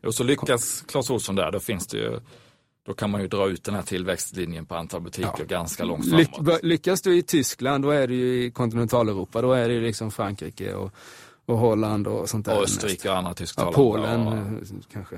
Och 0.06 0.14
så 0.14 0.24
lyckas 0.24 0.84
Clas 0.88 1.10
Ohlson 1.10 1.36
där, 1.36 1.50
då 1.52 1.60
finns 1.60 1.86
det 1.86 1.96
ju 1.96 2.20
då 2.86 2.94
kan 2.94 3.10
man 3.10 3.20
ju 3.20 3.28
dra 3.28 3.48
ut 3.48 3.64
den 3.64 3.74
här 3.74 3.82
tillväxtlinjen 3.82 4.66
på 4.66 4.74
antal 4.74 5.00
butiker 5.00 5.32
Ja. 5.38 5.44
ganska 5.44 5.84
långt 5.84 6.10
framåt. 6.10 6.62
lyckas 6.62 7.02
du 7.02 7.16
i 7.18 7.22
Tyskland, 7.22 7.84
då 7.84 7.90
är 7.90 8.06
du 8.06 8.14
ju 8.14 8.44
i 8.44 8.50
kontinentaleuropa. 8.50 9.42
Då 9.42 9.52
är 9.52 9.68
det 9.68 9.74
ju 9.74 9.80
liksom 9.80 10.10
Frankrike 10.10 10.74
och, 10.74 10.92
och 11.46 11.58
Holland 11.58 12.06
och 12.06 12.28
sånt 12.28 12.46
där. 12.46 12.56
Och 12.56 12.62
Österrike 12.62 13.10
och 13.10 13.16
andra 13.16 13.30
Ja, 13.30 13.34
tysktalande. 13.34 13.74
Polen 13.76 14.26
Ja. 14.26 14.36
eh, 14.36 14.76
kanske. 14.92 15.16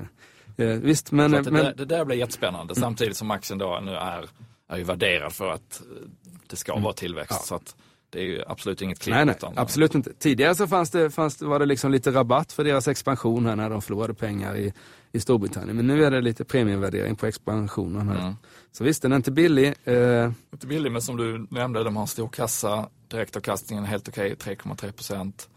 Eh, 0.57 0.67
visst, 0.67 1.11
men... 1.11 1.31
Det, 1.31 1.43
men 1.43 1.53
där, 1.53 1.73
det 1.73 1.85
där 1.85 2.05
blir 2.05 2.17
jättespännande 2.17 2.75
samtidigt 2.75 3.17
som 3.17 3.31
aktien 3.31 3.59
då 3.59 3.79
nu 3.83 3.91
är, 3.91 4.29
är 4.69 4.77
ju 4.77 4.83
värderad 4.83 5.33
för 5.33 5.49
att 5.51 5.81
eh, 5.81 6.07
det 6.47 6.55
ska 6.55 6.79
vara 6.79 6.93
tillväxt. 6.93 7.31
Mm. 7.31 7.39
Ja. 7.41 7.45
Så 7.45 7.55
att 7.55 7.75
det 8.11 8.19
är 8.19 8.23
ju 8.23 8.41
absolut 8.47 8.81
inget 8.81 8.99
klipp. 8.99 9.15
nej, 9.15 9.25
nej, 9.25 9.35
utan- 9.37 9.53
absolut 9.57 9.95
inte. 9.95 10.13
Tidigare 10.13 10.55
så 10.55 10.67
fanns 10.67 10.89
det, 10.89 11.09
fanns 11.11 11.37
det, 11.37 11.45
var 11.45 11.59
det 11.59 11.65
liksom 11.65 11.91
lite 11.91 12.11
rabatt 12.11 12.51
för 12.51 12.63
deras 12.63 12.87
expansion 12.87 13.45
här 13.45 13.55
när 13.55 13.69
de 13.69 13.81
förlorade 13.81 14.13
pengar 14.13 14.55
i, 14.55 14.73
i 15.11 15.19
Storbritannien. 15.19 15.75
Men 15.75 15.87
nu 15.87 16.05
är 16.05 16.11
det 16.11 16.21
lite 16.21 16.45
premiumvärdering 16.45 17.15
på 17.15 17.25
expansionen 17.25 18.07
här. 18.09 18.21
Mm. 18.21 18.33
Så 18.71 18.83
visst, 18.83 19.01
den 19.01 19.11
är 19.11 19.15
inte 19.15 19.31
billig. 19.31 19.73
Eh, 19.83 20.31
Inte 20.53 20.67
billig, 20.67 20.91
men 20.91 21.01
som 21.01 21.17
du 21.17 21.47
nämnde, 21.49 21.83
de 21.83 21.95
har 21.95 22.03
en 22.03 22.07
stor 22.07 22.27
kassa, 22.27 22.89
direktavkastningen 23.07 23.83
är 23.83 23.87
helt 23.87 24.07
okej, 24.07 24.35
3,3 24.39 24.91
procent. 24.91 25.49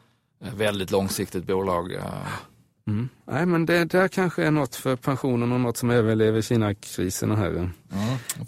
Eh, 0.45 0.55
Väldigt 0.55 0.91
långsiktigt 0.91 1.45
bolag. 1.47 1.93
eh, 1.95 2.03
mm. 2.89 3.09
Nej, 3.27 3.47
men 3.47 3.67
det 3.67 3.85
där 3.85 4.09
kanske 4.09 4.45
är 4.45 4.51
något 4.51 4.75
för 4.75 4.97
pensionen 4.97 5.53
och 5.53 5.61
något 5.61 5.77
som 5.77 5.91
överlever 5.91 6.43
Kina-krisen 6.43 7.31
här. 7.31 7.51
Mm. 7.51 7.71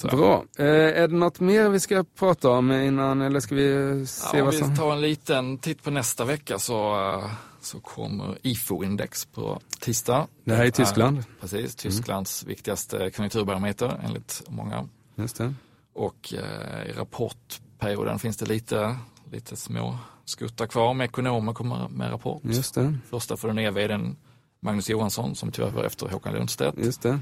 Bra. 0.03 0.45
Eh, 0.59 0.67
är 0.67 1.09
det 1.09 1.15
något 1.17 1.41
mer 1.41 1.69
vi 1.69 1.81
ska 1.81 2.05
prata 2.19 2.51
om 2.51 2.73
innan, 2.73 3.23
eller 3.23 3.41
ska 3.41 3.55
vi 3.55 3.99
eh, 4.01 4.05
se 4.07 4.39
Ja, 4.39 4.45
vad 4.45 4.55
vi 4.55 4.61
som... 4.61 4.77
tar 4.77 4.93
en 4.93 5.01
liten 5.01 5.59
titt 5.59 5.83
på 5.83 5.91
nästa 5.91 6.25
vecka 6.25 6.59
så, 6.59 7.09
eh, 7.15 7.31
så 7.61 7.81
kommer 7.81 8.39
IFO-index 8.43 9.27
på 9.33 9.61
tisdag. 9.81 10.27
Det 10.45 10.55
här 10.55 10.63
är 10.63 10.67
är- 10.67 10.71
Tyskland. 10.71 11.25
Precis, 11.41 11.75
Tysklands 11.75 12.45
viktigaste 12.45 13.11
konjunkturbarometer 13.11 14.01
enligt 14.05 14.43
många. 14.49 14.89
Just 15.17 15.37
det. 15.39 15.55
Och 15.95 16.35
eh, 16.35 16.91
i 16.91 16.93
rapportperioden 16.93 18.19
finns 18.19 18.37
det 18.37 18.47
lite, 18.47 18.97
lite 19.33 19.57
små 19.57 19.99
skuttar 20.25 20.67
kvar 20.67 20.95
med 20.95 21.05
ekonomer 21.05 21.53
kommer 21.53 21.89
med 21.89 22.13
rapport. 22.13 22.41
Just 22.45 22.75
det. 22.75 22.99
Första 23.11 23.37
för 23.37 23.49
den 23.49 23.57
nya 23.57 23.71
vdn 23.71 24.17
Magnus 24.61 24.89
Johansson 24.91 25.35
som 25.35 25.53
tog 25.53 25.67
över 25.67 25.85
efter 25.85 26.09
Håkan 26.09 26.33
Lundstedt. 26.33 26.79
Just 26.79 27.03
det. 27.03 27.21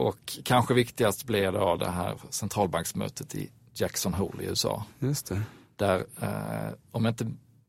Och 0.00 0.38
kanske 0.44 0.74
viktigast 0.74 1.24
blir 1.24 1.52
då 1.52 1.76
det 1.76 1.90
här 1.90 2.14
centralbanksmötet 2.30 3.34
i 3.34 3.50
Jackson 3.74 4.14
Hole 4.14 4.42
i 4.42 4.46
USA. 4.46 4.84
Just 4.98 5.28
det. 5.28 5.42
Där, 5.76 6.04
eh, 6.22 6.74
om 6.90 7.04
jag 7.04 7.12
inte 7.12 7.26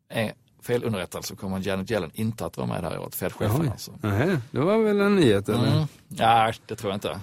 är 0.09 0.33
felunderrättad 0.61 1.25
så 1.25 1.35
kommer 1.35 1.67
Janet 1.67 1.91
Yellen 1.91 2.11
inte 2.13 2.45
att 2.45 2.57
vara 2.57 2.67
med 2.67 2.83
det 2.83 2.89
här 2.89 2.99
året, 2.99 3.15
Fed-chefen 3.15 3.69
alltså. 3.71 3.91
Nej, 4.01 4.37
det 4.51 4.59
var 4.59 4.77
väl 4.77 5.01
en 5.01 5.15
nyhet 5.15 5.49
eller? 5.49 5.71
Mm. 5.75 5.87
Ja, 6.07 6.53
det 6.65 6.75
tror 6.75 6.91
jag 6.91 6.95
inte. 6.97 7.19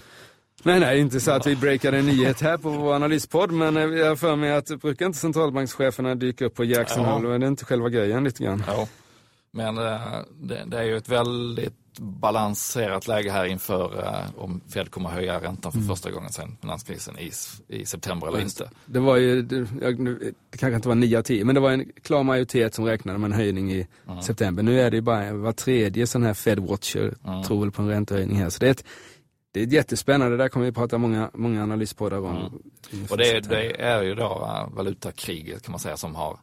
Nej, 0.62 0.80
nej, 0.80 1.00
inte 1.00 1.20
så 1.20 1.30
att 1.30 1.46
vi 1.46 1.56
breakade 1.56 1.98
en 1.98 2.06
nyhet 2.06 2.40
här 2.40 2.56
på 2.56 2.70
vår 2.70 2.94
analyspodd, 2.94 3.52
men 3.52 3.76
eh, 3.76 3.82
jag 3.82 4.08
har 4.08 4.16
för 4.16 4.36
mig 4.36 4.52
att 4.52 4.80
brukar 4.80 5.06
inte 5.06 5.18
centralbankscheferna 5.18 6.14
dyka 6.14 6.44
upp 6.44 6.54
på 6.54 6.64
Jackson 6.64 7.04
Ja. 7.04 7.12
Hole? 7.12 7.34
Är 7.34 7.38
det 7.38 7.46
inte 7.46 7.64
själva 7.64 7.88
grejen 7.88 8.24
lite 8.24 8.44
grann? 8.44 8.64
Ja. 8.66 8.88
Men 9.50 9.78
eh, 9.78 10.00
det, 10.40 10.64
det 10.66 10.78
är 10.78 10.84
ju 10.84 10.96
ett 10.96 11.08
väldigt 11.08 11.87
balanserat 12.00 13.08
läge 13.08 13.30
här 13.30 13.44
inför 13.44 14.04
eh, 14.04 14.42
om 14.42 14.60
Fed 14.68 14.90
kommer 14.90 15.10
höja 15.10 15.40
räntan 15.40 15.72
för 15.72 15.80
första 15.80 16.10
gången 16.10 16.32
sedan 16.32 16.56
finanskrisen 16.60 17.18
i, 17.18 17.30
i 17.68 17.86
september 17.86 18.28
eller 18.28 18.40
inte. 18.40 18.70
Det 18.86 19.00
var 19.00 19.16
ju, 19.16 19.42
det, 19.42 19.66
jag, 19.80 20.04
det 20.50 20.58
kanske 20.58 20.76
inte 20.76 20.88
var 20.88 20.94
9 20.94 21.18
av 21.18 21.22
10, 21.22 21.44
men 21.44 21.54
det 21.54 21.60
var 21.60 21.70
en 21.70 21.92
klar 22.02 22.22
majoritet 22.22 22.74
som 22.74 22.84
räknade 22.84 23.18
med 23.18 23.30
en 23.30 23.36
höjning 23.36 23.72
i 23.72 23.86
september. 24.22 24.62
Nu 24.62 24.80
är 24.80 24.90
det 24.90 24.96
ju 24.96 25.00
bara 25.00 25.32
var 25.32 25.52
tredje 25.52 26.06
sån 26.06 26.22
här 26.22 26.34
Fed-watcher 26.34 27.14
tror 27.46 27.60
väl 27.60 27.70
på 27.70 27.82
en 27.82 27.88
räntehöjning 27.88 28.36
här. 28.36 28.50
Så 28.50 28.58
det 28.58 28.66
är 28.66 28.70
ett, 28.70 28.84
det 29.52 29.62
är 29.62 29.66
jättespännande, 29.66 30.36
där 30.36 30.48
kommer 30.48 30.66
vi 30.66 30.72
prata 30.72 30.98
många, 30.98 31.30
många 31.34 31.62
analyspoddar 31.62 32.18
om. 32.18 32.62
inför 32.90 33.14
Och 33.14 33.18
det, 33.18 33.40
det 33.40 33.82
är 33.82 34.02
ju 34.02 34.14
då 34.14 34.24
eh, 34.24 34.76
valutakriget 34.76 35.62
kan 35.62 35.72
man 35.72 35.80
säga 35.80 35.96
som 35.96 36.14
har 36.14 36.38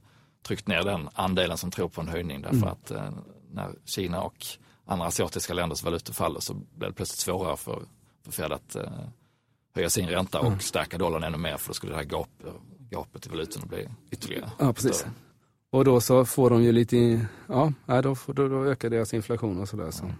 tryckt 0.47 0.67
ner 0.67 0.83
den 0.83 1.09
andelen 1.13 1.57
som 1.57 1.71
tror 1.71 1.89
på 1.89 2.01
en 2.01 2.07
höjning 2.07 2.41
därför 2.41 2.67
att 2.67 2.91
eh, 2.91 3.09
när 3.51 3.69
Kina 3.85 4.21
och 4.21 4.45
andra 4.85 5.05
asiatiska 5.07 5.53
länders 5.53 5.83
valutor 5.83 6.13
faller 6.13 6.39
så 6.39 6.53
blir 6.53 6.87
det 6.87 6.93
plötsligt 6.93 7.19
svårare 7.19 7.57
för, 7.57 7.81
för 8.25 8.31
Fed 8.31 8.51
att 8.51 8.75
eh, 8.75 8.83
höja 9.75 9.89
sin 9.89 10.07
ränta 10.09 10.39
och 10.39 10.61
stärka 10.61 10.97
dollarn 10.97 11.23
ännu 11.23 11.37
mer 11.37 11.57
för 11.57 11.67
då 11.67 11.73
skulle 11.73 11.91
det 11.91 11.97
här 11.97 12.03
gap, 12.05 12.29
gapet 12.89 13.25
i 13.25 13.29
valutorna 13.29 13.65
bli 13.65 13.89
ytterligare 14.11 14.51
Ja, 14.59 14.73
precis. 14.73 14.95
större. 14.95 15.11
Och 15.71 15.85
då 15.85 16.01
så 16.01 16.25
får 16.25 16.49
de 16.49 16.63
ju 16.63 16.71
lite, 16.71 17.25
ja, 17.47 17.73
då, 17.85 18.15
då, 18.27 18.47
då 18.47 18.65
ökar 18.65 18.89
deras 18.89 19.13
inflation 19.13 19.59
och 19.61 19.69
sådär. 19.69 19.91
Så. 19.91 20.11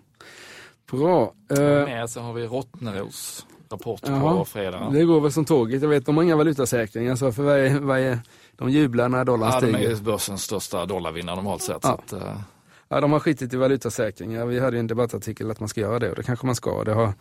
Bra. 0.91 1.33
Eh, 1.51 1.57
Med 1.59 2.09
så 2.09 2.21
har 2.21 2.33
vi 2.33 2.47
Rottneros 2.47 3.45
rapport 3.69 4.01
Jaha. 4.05 4.37
på 4.37 4.45
fredag. 4.45 4.89
det 4.93 5.03
går 5.03 5.21
väl 5.21 5.31
som 5.31 5.45
tåget. 5.45 5.81
Jag 5.81 5.89
vet, 5.89 6.05
de 6.05 6.17
har 6.17 6.23
inga 6.23 6.35
valutasäkringar 6.35 7.15
så 7.15 7.31
för 7.31 7.43
varje, 7.43 7.79
varje, 7.79 8.19
de 8.55 8.69
jublar 8.69 9.09
när 9.09 9.25
dollarn 9.25 9.51
Ja, 9.53 9.61
de 9.61 9.67
är 9.75 9.79
stiger. 9.79 9.95
börsens 9.95 10.43
största 10.43 10.85
dollarvinnare 10.85 11.35
normalt 11.35 11.61
sett. 11.61 11.81
Så 11.83 11.87
Ja. 11.89 11.93
att, 11.93 12.13
eh, 12.13 12.39
Ja, 12.89 13.01
de 13.01 13.11
har 13.11 13.19
skitit 13.19 13.53
i 13.53 13.57
valutasäkring. 13.57 14.31
Ja, 14.31 14.45
vi 14.45 14.59
hade 14.59 14.79
en 14.79 14.87
debattartikel 14.87 15.51
att 15.51 15.59
man 15.59 15.69
ska 15.69 15.81
göra 15.81 15.99
det 15.99 16.09
och 16.09 16.15
det 16.15 16.23
kanske 16.23 16.45
man 16.45 16.55
ska. 16.55 16.83
Det 16.83 16.93
har 16.93 17.13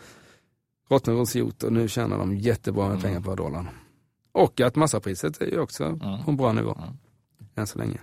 Rottneros 0.90 1.37
gjort 1.37 1.62
och 1.62 1.72
nu 1.72 1.88
tjänar 1.88 2.18
de 2.18 2.37
jättebra 2.37 2.83
med 2.83 2.90
Mm. 2.90 3.03
pengar 3.03 3.20
på 3.20 3.35
dollarn. 3.35 3.68
Och 4.33 4.61
att 4.61 4.77
massapriset 4.77 5.40
är 5.40 5.46
ju 5.46 5.61
också 5.61 5.85
Mm. 5.85 5.98
på 6.24 6.31
en 6.31 6.37
bra 6.37 6.53
nivå. 6.53 6.79
Mm. 6.79 6.96
Än 7.57 7.66
så 7.66 7.79
länge. 7.79 7.98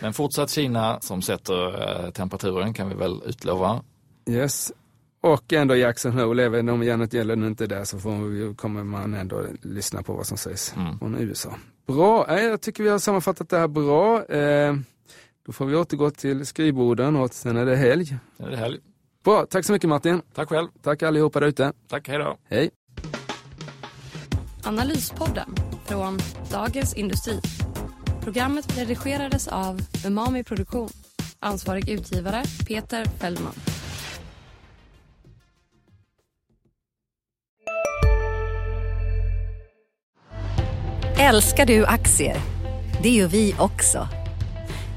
Men 0.00 0.12
fortsatt 0.12 0.50
Kina 0.50 1.00
som 1.00 1.22
sätter 1.22 1.82
eh, 2.04 2.10
temperaturen 2.10 2.74
kan 2.74 2.88
vi 2.88 2.94
väl 2.94 3.22
utlova. 3.26 3.82
Yes. 4.28 4.72
Och 5.22 5.52
ändå 5.52 5.76
Jackson 5.76 6.12
Hole, 6.18 6.44
även 6.44 6.68
om 6.68 6.82
Janet 6.82 7.14
Yellen 7.14 7.44
inte 7.44 7.64
är 7.64 7.68
där 7.68 7.84
så 7.84 7.96
vi, 8.10 8.54
kommer 8.54 8.84
man 8.84 9.14
ändå 9.14 9.44
lyssna 9.62 10.02
på 10.02 10.12
vad 10.14 10.26
som 10.26 10.36
sägs 10.38 10.74
Mm. 10.76 10.98
från 10.98 11.18
USA. 11.18 11.54
Bra, 11.86 12.40
jag 12.40 12.60
tycker 12.60 12.82
vi 12.82 12.88
har 12.90 12.98
sammanfattat 12.98 13.48
det 13.48 13.58
här 13.58 13.68
bra. 13.68 14.24
Eh, 14.24 14.76
då 15.46 15.52
får 15.52 15.66
vi 15.66 15.76
återgå 15.76 16.10
till 16.10 16.46
skrivborden 16.46 17.16
och 17.16 17.34
sen 17.34 17.56
är 17.56 17.66
det 17.66 17.76
helg. 17.76 18.16
Nu 18.36 18.46
är 18.46 18.50
det 18.50 18.56
helg. 18.56 18.78
Bra, 19.24 19.46
tack 19.50 19.64
så 19.64 19.72
mycket 19.72 19.88
Martin. 19.88 20.22
Tack 20.34 20.48
själv. 20.48 20.68
Tack 20.82 21.02
allihopa 21.02 21.40
där 21.40 21.46
ute. 21.46 21.72
Tack, 21.88 22.08
hej 22.08 22.18
då. 22.18 22.36
Hej. 22.48 22.70
Analyspodden 24.64 25.54
från 25.86 26.18
Dagens 26.50 26.94
Industri. 26.94 27.40
Programmet 28.20 28.78
redigerades 28.78 29.48
av 29.48 29.80
Umami 30.06 30.44
Produktion. 30.44 30.88
Ansvarig 31.40 31.88
utgivare 31.88 32.42
Peter 32.68 33.04
Fellman. 33.04 33.54
Älskar 41.18 41.66
du 41.66 41.86
aktier? 41.86 42.36
Det 43.02 43.10
gör 43.10 43.28
vi 43.28 43.54
också. 43.58 44.08